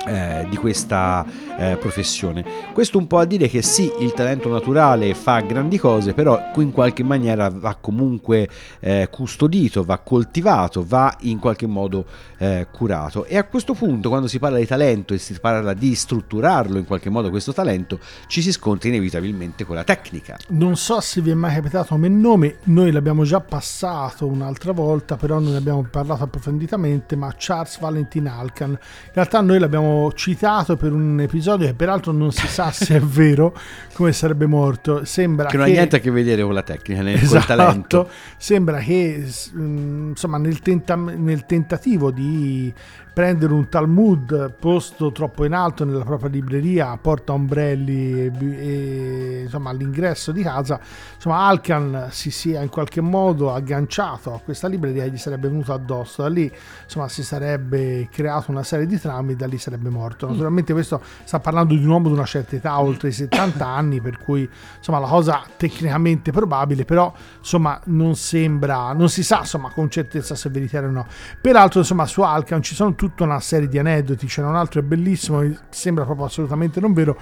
[0.05, 1.25] eh, di questa
[1.57, 2.43] eh, professione.
[2.73, 6.71] Questo un po' a dire che sì, il talento naturale fa grandi cose, però in
[6.71, 8.47] qualche maniera va comunque
[8.79, 12.05] eh, custodito, va coltivato, va in qualche modo
[12.37, 13.25] eh, curato.
[13.25, 16.85] E a questo punto, quando si parla di talento e si parla di strutturarlo in
[16.85, 20.37] qualche modo questo talento, ci si scontra inevitabilmente con la tecnica.
[20.49, 25.15] Non so se vi è mai capitato come nome, noi l'abbiamo già passato un'altra volta,
[25.15, 28.69] però non ne abbiamo parlato approfonditamente, ma Charles Valentin Alcan.
[28.71, 28.77] In
[29.13, 33.55] realtà noi l'abbiamo citato per un episodio che peraltro non si sa se è vero,
[33.93, 35.05] come sarebbe morto.
[35.05, 37.45] Sembra Che non ha niente a che vedere con la tecnica, né col Esatto.
[37.45, 38.09] talento.
[38.37, 39.25] Sembra che
[39.55, 42.73] mm, insomma nel, tenta- nel tentativo di
[43.16, 49.70] prendere un Talmud posto troppo in alto nella propria libreria porta ombrelli e, e, insomma
[49.70, 50.78] all'ingresso di casa
[51.16, 55.72] insomma Alcan si sia in qualche modo agganciato a questa libreria e gli sarebbe venuto
[55.72, 56.24] addosso.
[56.24, 56.51] Da lì
[56.84, 60.28] insomma si sarebbe creato una serie di trami e da lì sarebbe morto.
[60.28, 64.01] Naturalmente questo sta parlando di un uomo di una certa età oltre i 70 anni
[64.01, 64.47] per cui
[64.78, 70.36] insomma la cosa tecnicamente probabile però insomma non sembra non si sa insomma con certezza
[70.36, 71.07] se veritiera o no.
[71.39, 74.83] Peraltro insomma su Alcan ci sono tutta una serie di aneddoti c'è un altro è
[74.83, 77.19] bellissimo sembra proprio assolutamente non vero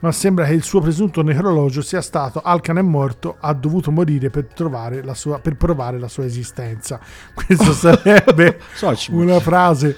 [0.00, 4.30] ma sembra che il suo presunto necrologio sia stato Alcan è morto ha dovuto morire
[4.30, 6.98] per trovare la sua per provare la sua esistenza.
[7.34, 8.60] Questo sarebbe
[9.10, 9.96] una frase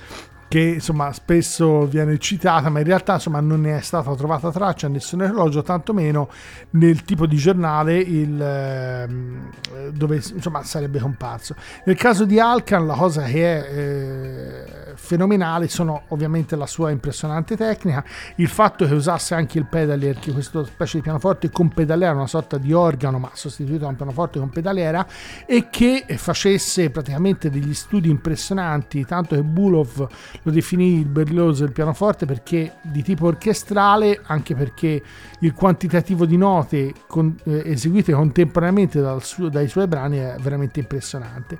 [0.49, 4.87] che insomma spesso viene citata, ma in realtà insomma non ne è stata trovata traccia
[4.87, 6.29] in nessun orologio, tantomeno
[6.71, 9.51] nel tipo di giornale il, ehm,
[9.93, 11.55] dove insomma sarebbe comparso.
[11.85, 17.57] Nel caso di Alcan la cosa che è eh, fenomenale sono ovviamente la sua impressionante
[17.57, 18.03] tecnica,
[18.37, 22.27] il fatto che usasse anche il pedalier, che questa specie di pianoforte con pedaliera, una
[22.27, 25.07] sorta di organo ma sostituito da un pianoforte con pedaliera
[25.47, 30.09] e che facesse praticamente degli studi impressionanti, tanto che Bulov
[30.43, 35.03] lo definì il Berlioz del pianoforte perché di tipo orchestrale, anche perché
[35.41, 41.59] il quantitativo di note con- eh, eseguite contemporaneamente suo- dai suoi brani è veramente impressionante.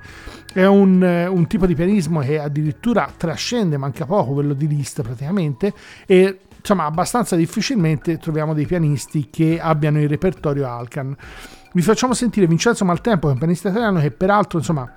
[0.53, 5.01] È un, eh, un tipo di pianismo che addirittura trascende, manca poco, quello di Liszt
[5.01, 5.73] praticamente,
[6.05, 11.15] e insomma abbastanza difficilmente troviamo dei pianisti che abbiano il repertorio Alcan.
[11.71, 14.91] Vi facciamo sentire Vincenzo Maltempo, che è un pianista italiano che peraltro insomma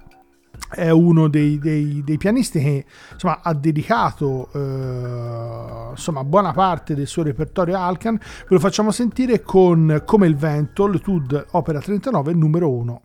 [0.74, 7.06] è uno dei, dei- dei pianisti che insomma, ha dedicato eh, insomma, buona parte del
[7.06, 8.16] suo repertorio a Alcan.
[8.16, 13.02] Ve lo facciamo sentire con Come il vento, l'Etude opera 39 numero 1.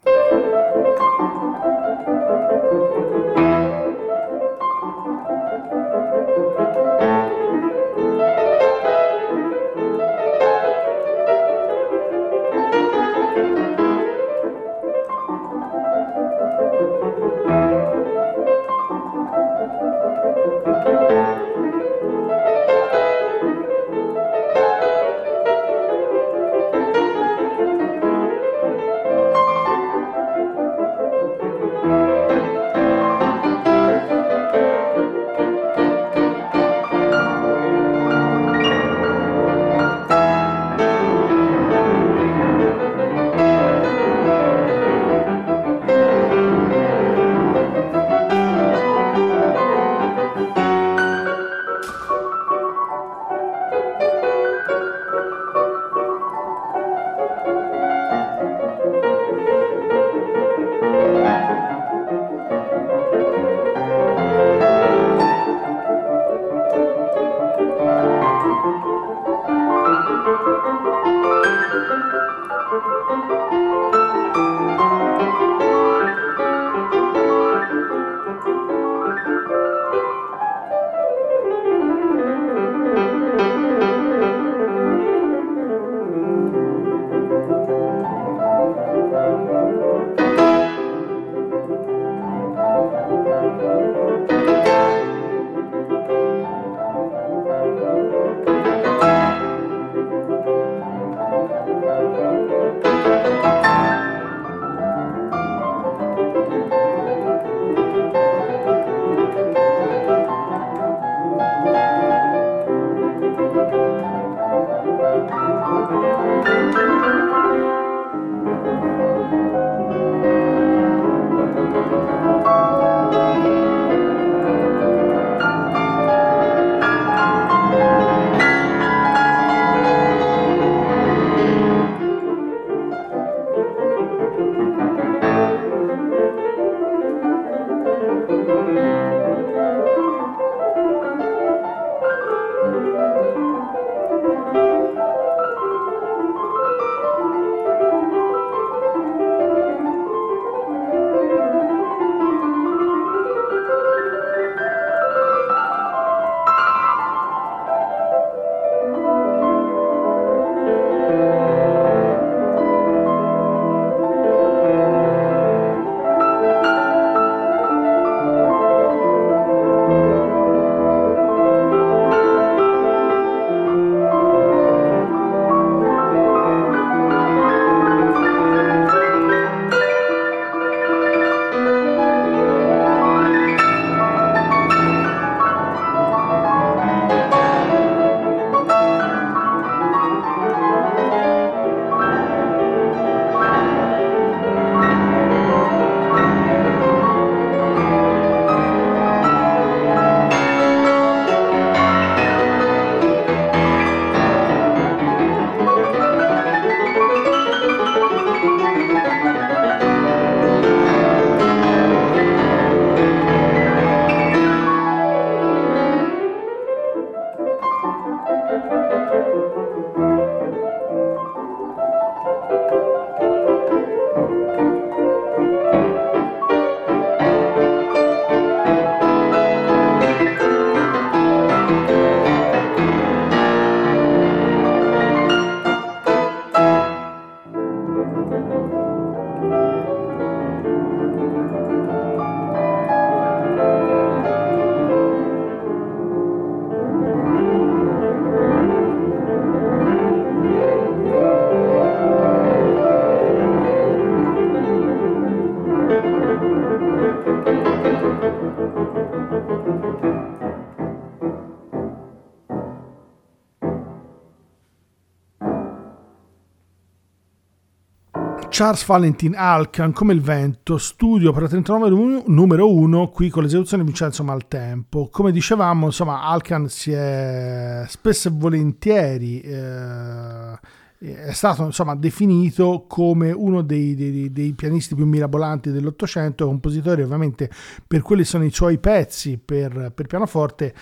[268.59, 273.83] Charles Valentin Alcan come il vento, studio per la 39 numero 1 qui con l'esecuzione
[273.83, 275.09] di Vincenzo Maltempo.
[275.11, 280.57] Come dicevamo, insomma, Alcan si è spesso e volentieri eh,
[280.97, 287.51] è stato insomma, definito come uno dei, dei, dei, pianisti più mirabolanti dell'Ottocento, compositore ovviamente
[287.85, 290.73] per quelli sono i suoi pezzi per, per pianoforte,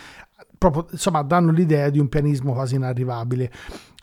[0.57, 3.51] proprio insomma danno l'idea di un pianismo quasi inarrivabile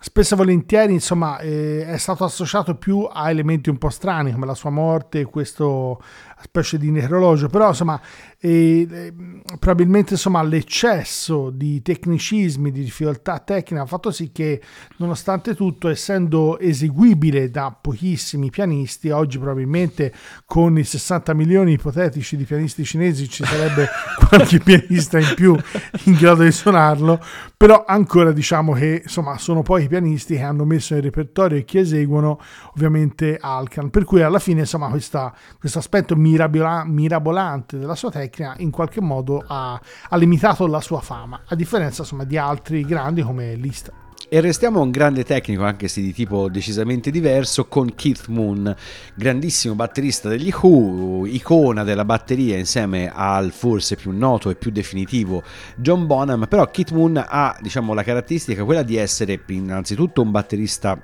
[0.04, 4.46] spesso e volentieri insomma eh, è stato associato più a elementi un po' strani come
[4.46, 6.02] la sua morte questo
[6.42, 8.00] specie di necrologio però insomma
[8.38, 9.14] e eh,
[9.58, 14.60] probabilmente insomma l'eccesso di tecnicismi, di difficoltà tecnica ha fatto sì che
[14.96, 20.12] nonostante tutto essendo eseguibile da pochissimi pianisti oggi probabilmente
[20.44, 23.88] con i 60 milioni ipotetici di pianisti cinesi ci sarebbe
[24.28, 25.56] qualche pianista in più
[26.04, 27.20] in grado di suonarlo
[27.56, 31.78] però ancora diciamo che insomma sono pochi pianisti che hanno messo nel repertorio e che
[31.78, 32.40] eseguono
[32.74, 33.90] ovviamente Alcan.
[33.90, 39.44] Per cui alla fine insomma questo aspetto mirabola, mirabolante della sua tecnica in qualche modo
[39.46, 39.78] ha,
[40.08, 43.92] ha limitato la sua fama, a differenza insomma, di altri grandi come Liszt.
[44.28, 48.74] E restiamo un grande tecnico, anche se di tipo decisamente diverso, con Keith Moon,
[49.14, 55.42] grandissimo batterista degli Who, icona della batteria insieme al forse più noto e più definitivo
[55.76, 56.46] John Bonham.
[56.48, 60.98] Però Keith Moon ha diciamo, la caratteristica quella di essere innanzitutto un batterista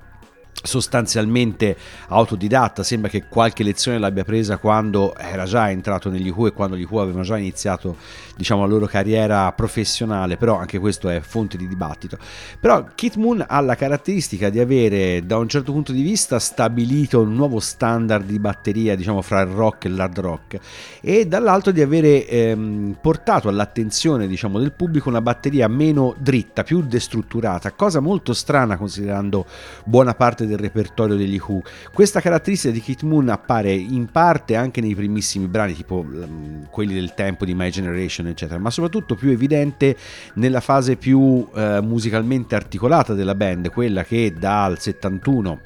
[0.63, 1.77] sostanzialmente
[2.09, 6.77] autodidatta, sembra che qualche lezione l'abbia presa quando era già entrato negli Who e quando
[6.77, 7.97] gli Who avevano già iniziato
[8.37, 12.19] diciamo, la loro carriera professionale, però anche questo è fonte di dibattito.
[12.61, 17.21] Però Kit Moon ha la caratteristica di avere da un certo punto di vista stabilito
[17.21, 20.59] un nuovo standard di batteria diciamo fra il rock e l'hard rock
[21.01, 26.83] e dall'altro di avere ehm, portato all'attenzione diciamo, del pubblico una batteria meno dritta, più
[26.83, 29.47] destrutturata, cosa molto strana considerando
[29.85, 31.63] buona parte del repertorio degli Who.
[31.93, 36.95] Questa caratteristica di Kit Moon appare in parte anche nei primissimi brani, tipo um, quelli
[36.95, 39.97] del tempo di My Generation, eccetera, ma soprattutto più evidente
[40.35, 41.49] nella fase più uh,
[41.83, 45.61] musicalmente articolata della band, quella che dal 71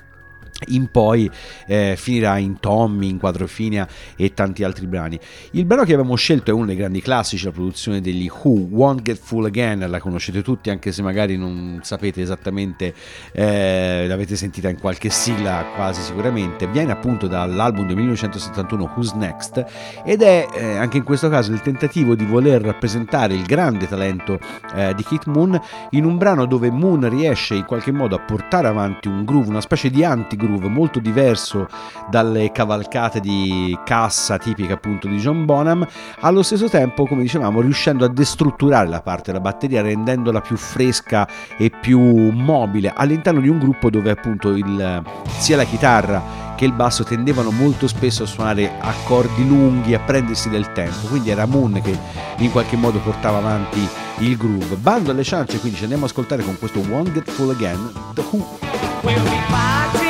[0.69, 1.31] in poi
[1.67, 3.87] eh, finirà in Tommy, in Quadrofinia
[4.17, 5.19] e tanti altri brani.
[5.53, 9.03] Il brano che abbiamo scelto è uno dei grandi classici, la produzione degli Who, Won't
[9.03, 12.95] Get Full Again, la conoscete tutti anche se magari non sapete esattamente,
[13.33, 19.65] eh, l'avete sentita in qualche sigla quasi sicuramente, viene appunto dall'album del 1971 Who's Next
[20.05, 24.39] ed è eh, anche in questo caso il tentativo di voler rappresentare il grande talento
[24.75, 25.61] eh, di Kit Moon
[25.91, 29.61] in un brano dove Moon riesce in qualche modo a portare avanti un groove, una
[29.61, 31.67] specie di anti-groove groove molto diverso
[32.09, 35.87] dalle cavalcate di cassa tipiche appunto di John Bonham,
[36.21, 41.27] allo stesso tempo, come dicevamo, riuscendo a destrutturare la parte della batteria, rendendola più fresca
[41.57, 45.03] e più mobile all'interno di un gruppo dove appunto il,
[45.39, 50.49] sia la chitarra che il basso tendevano molto spesso a suonare accordi lunghi, a prendersi
[50.49, 51.99] del tempo, quindi era Moon che
[52.37, 53.87] in qualche modo portava avanti
[54.19, 54.77] il groove.
[54.77, 58.23] Bando alle ciance, quindi ci andiamo a ascoltare con questo Won't Get Full Again, The
[58.31, 60.02] Who.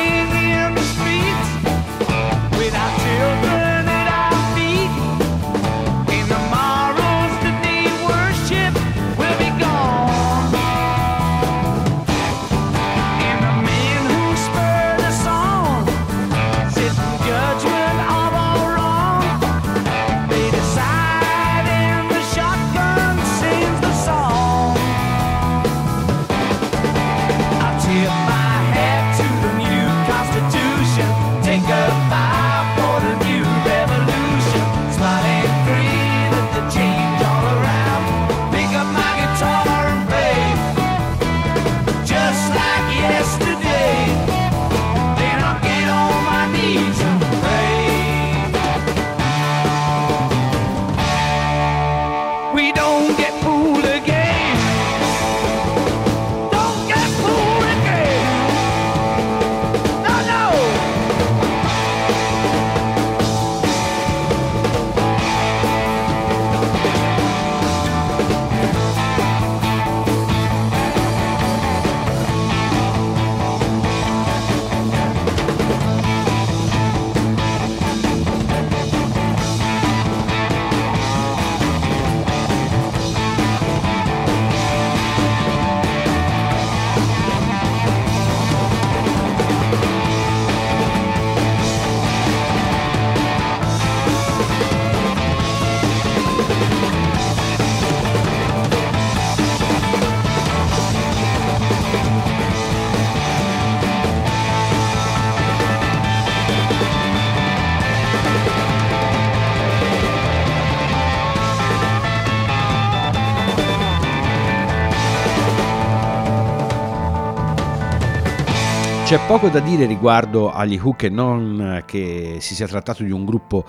[119.13, 123.25] C'è poco da dire riguardo agli Hook e non che si sia trattato di un
[123.25, 123.63] gruppo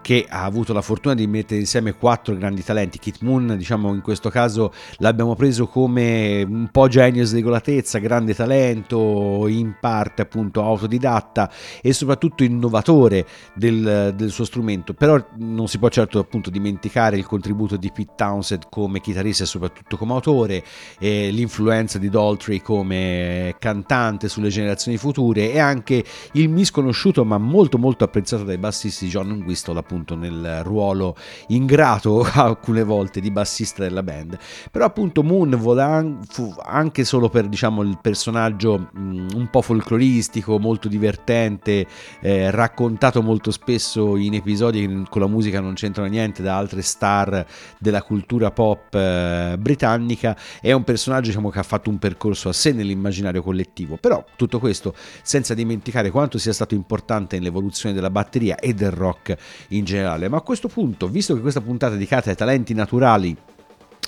[0.00, 2.98] che ha avuto la fortuna di mettere insieme quattro grandi talenti.
[2.98, 9.46] Kit Moon, diciamo in questo caso l'abbiamo preso come un po' genio sregolatezza, grande talento,
[9.48, 11.50] in parte appunto autodidatta
[11.82, 14.94] e soprattutto innovatore del, del suo strumento.
[14.94, 19.46] Però non si può certo appunto dimenticare il contributo di Pete Townsend come chitarrista e
[19.46, 20.64] soprattutto come autore,
[20.98, 28.04] l'influenza di Daltrey come cantante sulle generazioni future e anche il misconosciuto ma molto molto
[28.04, 31.16] apprezzato dai bassisti John Whistle appunto nel ruolo
[31.48, 34.38] ingrato alcune volte di bassista della band.
[34.70, 40.58] Però appunto Moon vola fu anche solo per diciamo il personaggio mh, un po' folcloristico,
[40.58, 41.86] molto divertente,
[42.20, 47.44] eh, raccontato molto spesso in episodi con la musica non c'entrano niente da altre star
[47.78, 52.52] della cultura pop eh, britannica, è un personaggio diciamo, che ha fatto un percorso a
[52.52, 53.96] sé nell'immaginario collettivo.
[53.96, 54.77] Però tutto questo
[55.22, 59.36] senza dimenticare quanto sia stato importante nell'evoluzione della batteria e del rock
[59.68, 60.28] in generale.
[60.28, 63.36] Ma a questo punto, visto che questa puntata dedicata ai talenti naturali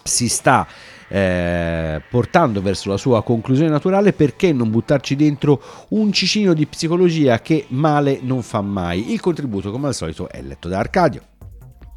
[0.02, 0.66] si sta
[1.08, 7.40] eh, portando verso la sua conclusione naturale, perché non buttarci dentro un cicino di psicologia
[7.40, 9.12] che male non fa mai?
[9.12, 11.22] Il contributo, come al solito, è letto da Arcadio.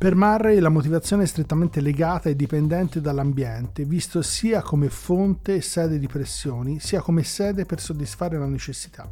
[0.04, 5.62] Per Murray la motivazione è strettamente legata e dipendente dall'ambiente, visto sia come fonte e
[5.62, 9.10] sede di pressioni, sia come sede per soddisfare la necessità.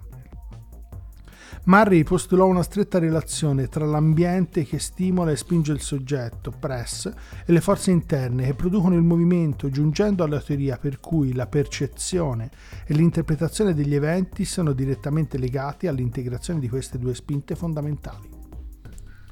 [1.64, 7.06] Murray postulò una stretta relazione tra l'ambiente che stimola e spinge il soggetto, press,
[7.46, 12.50] e le forze interne che producono il movimento, giungendo alla teoria per cui la percezione
[12.86, 18.41] e l'interpretazione degli eventi sono direttamente legati all'integrazione di queste due spinte fondamentali.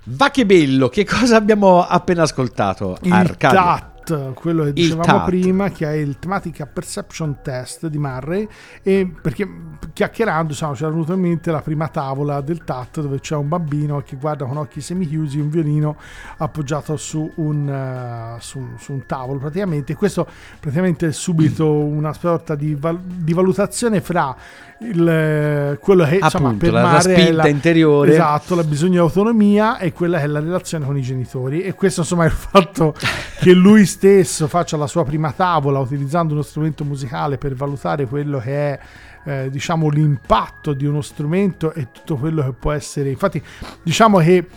[0.03, 2.97] Va che bello, che cosa abbiamo appena ascoltato?
[3.01, 3.97] Il Arcadio.
[4.03, 8.47] TAT, quello che dicevamo prima, che è il Thematic Perception Test di Murray,
[8.81, 9.47] e perché
[9.93, 13.47] chiacchierando insomma, ci era venuto in mente la prima tavola del TAT dove c'è un
[13.47, 15.97] bambino che guarda con occhi semichiusi un violino
[16.37, 19.95] appoggiato su un, eh, su, su un tavolo praticamente.
[19.95, 20.27] Questo
[20.59, 24.35] praticamente è subito una sorta di, val- di valutazione fra
[24.81, 28.13] il, quello che insomma, Appunto, per la- la è spinta interiore.
[28.13, 31.61] Esatto, la bisogno di autonomia e quella che è la relazione con i genitori.
[31.61, 32.93] E questo insomma il fatto
[33.39, 38.39] che lui stesso faccia la sua prima tavola utilizzando uno strumento musicale per valutare quello
[38.39, 38.79] che è
[39.25, 43.43] eh, diciamo l'impatto di uno strumento e tutto quello che può essere infatti
[43.83, 44.47] diciamo che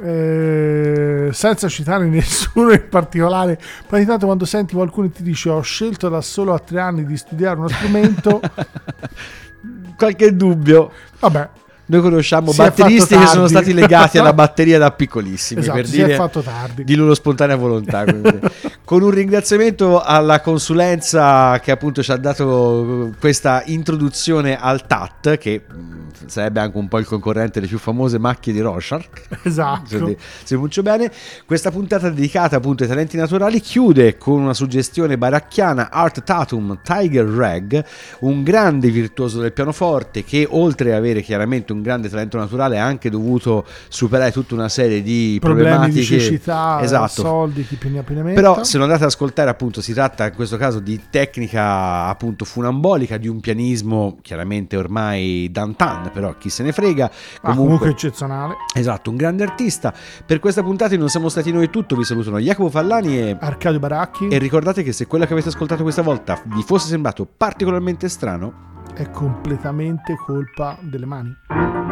[0.00, 6.20] eh, senza citare nessuno in particolare praticamente quando senti qualcuno ti dice ho scelto da
[6.20, 8.40] solo a tre anni di studiare uno strumento
[9.98, 10.92] Qualche dubbio.
[11.18, 11.61] vabbè
[11.92, 16.14] Noi conosciamo Si batteristi che sono stati legati alla batteria da piccolissimi Esatto, per dire
[16.14, 16.84] fatto tardi.
[16.84, 18.06] di loro spontanea volontà.
[18.82, 25.64] Con un ringraziamento alla consulenza che appunto ci ha dato questa introduzione al TAT, che
[26.26, 29.08] sarebbe anche un po' il concorrente delle più famose macchie di Rorschach.
[29.42, 31.10] esatto se, se pronuncio bene.
[31.44, 37.26] Questa puntata dedicata appunto ai talenti naturali chiude con una suggestione baracchiana Art Tatum Tiger
[37.26, 37.84] Rag,
[38.20, 42.84] un grande virtuoso del pianoforte che oltre ad avere chiaramente un grande talento naturale ha
[42.84, 47.22] anche dovuto superare tutta una serie di problemi di cecità, esatto.
[47.22, 48.40] soldi, chi più ne ha più ne metta.
[48.40, 52.44] Però se lo andate ad ascoltare appunto si tratta in questo caso di tecnica appunto
[52.44, 57.10] funambolica, di un pianismo chiaramente ormai d'antan, però chi se ne frega.
[57.42, 58.56] Ah, comunque eccezionale.
[58.74, 59.92] Esatto, un grande artista.
[60.24, 64.28] Per questa puntata non siamo stati noi tutto, vi salutano Jacopo Fallani e, Arcadio Baracchi
[64.28, 68.70] e ricordate che se quello che avete ascoltato questa volta vi fosse sembrato particolarmente strano,
[68.94, 71.91] è completamente colpa delle mani.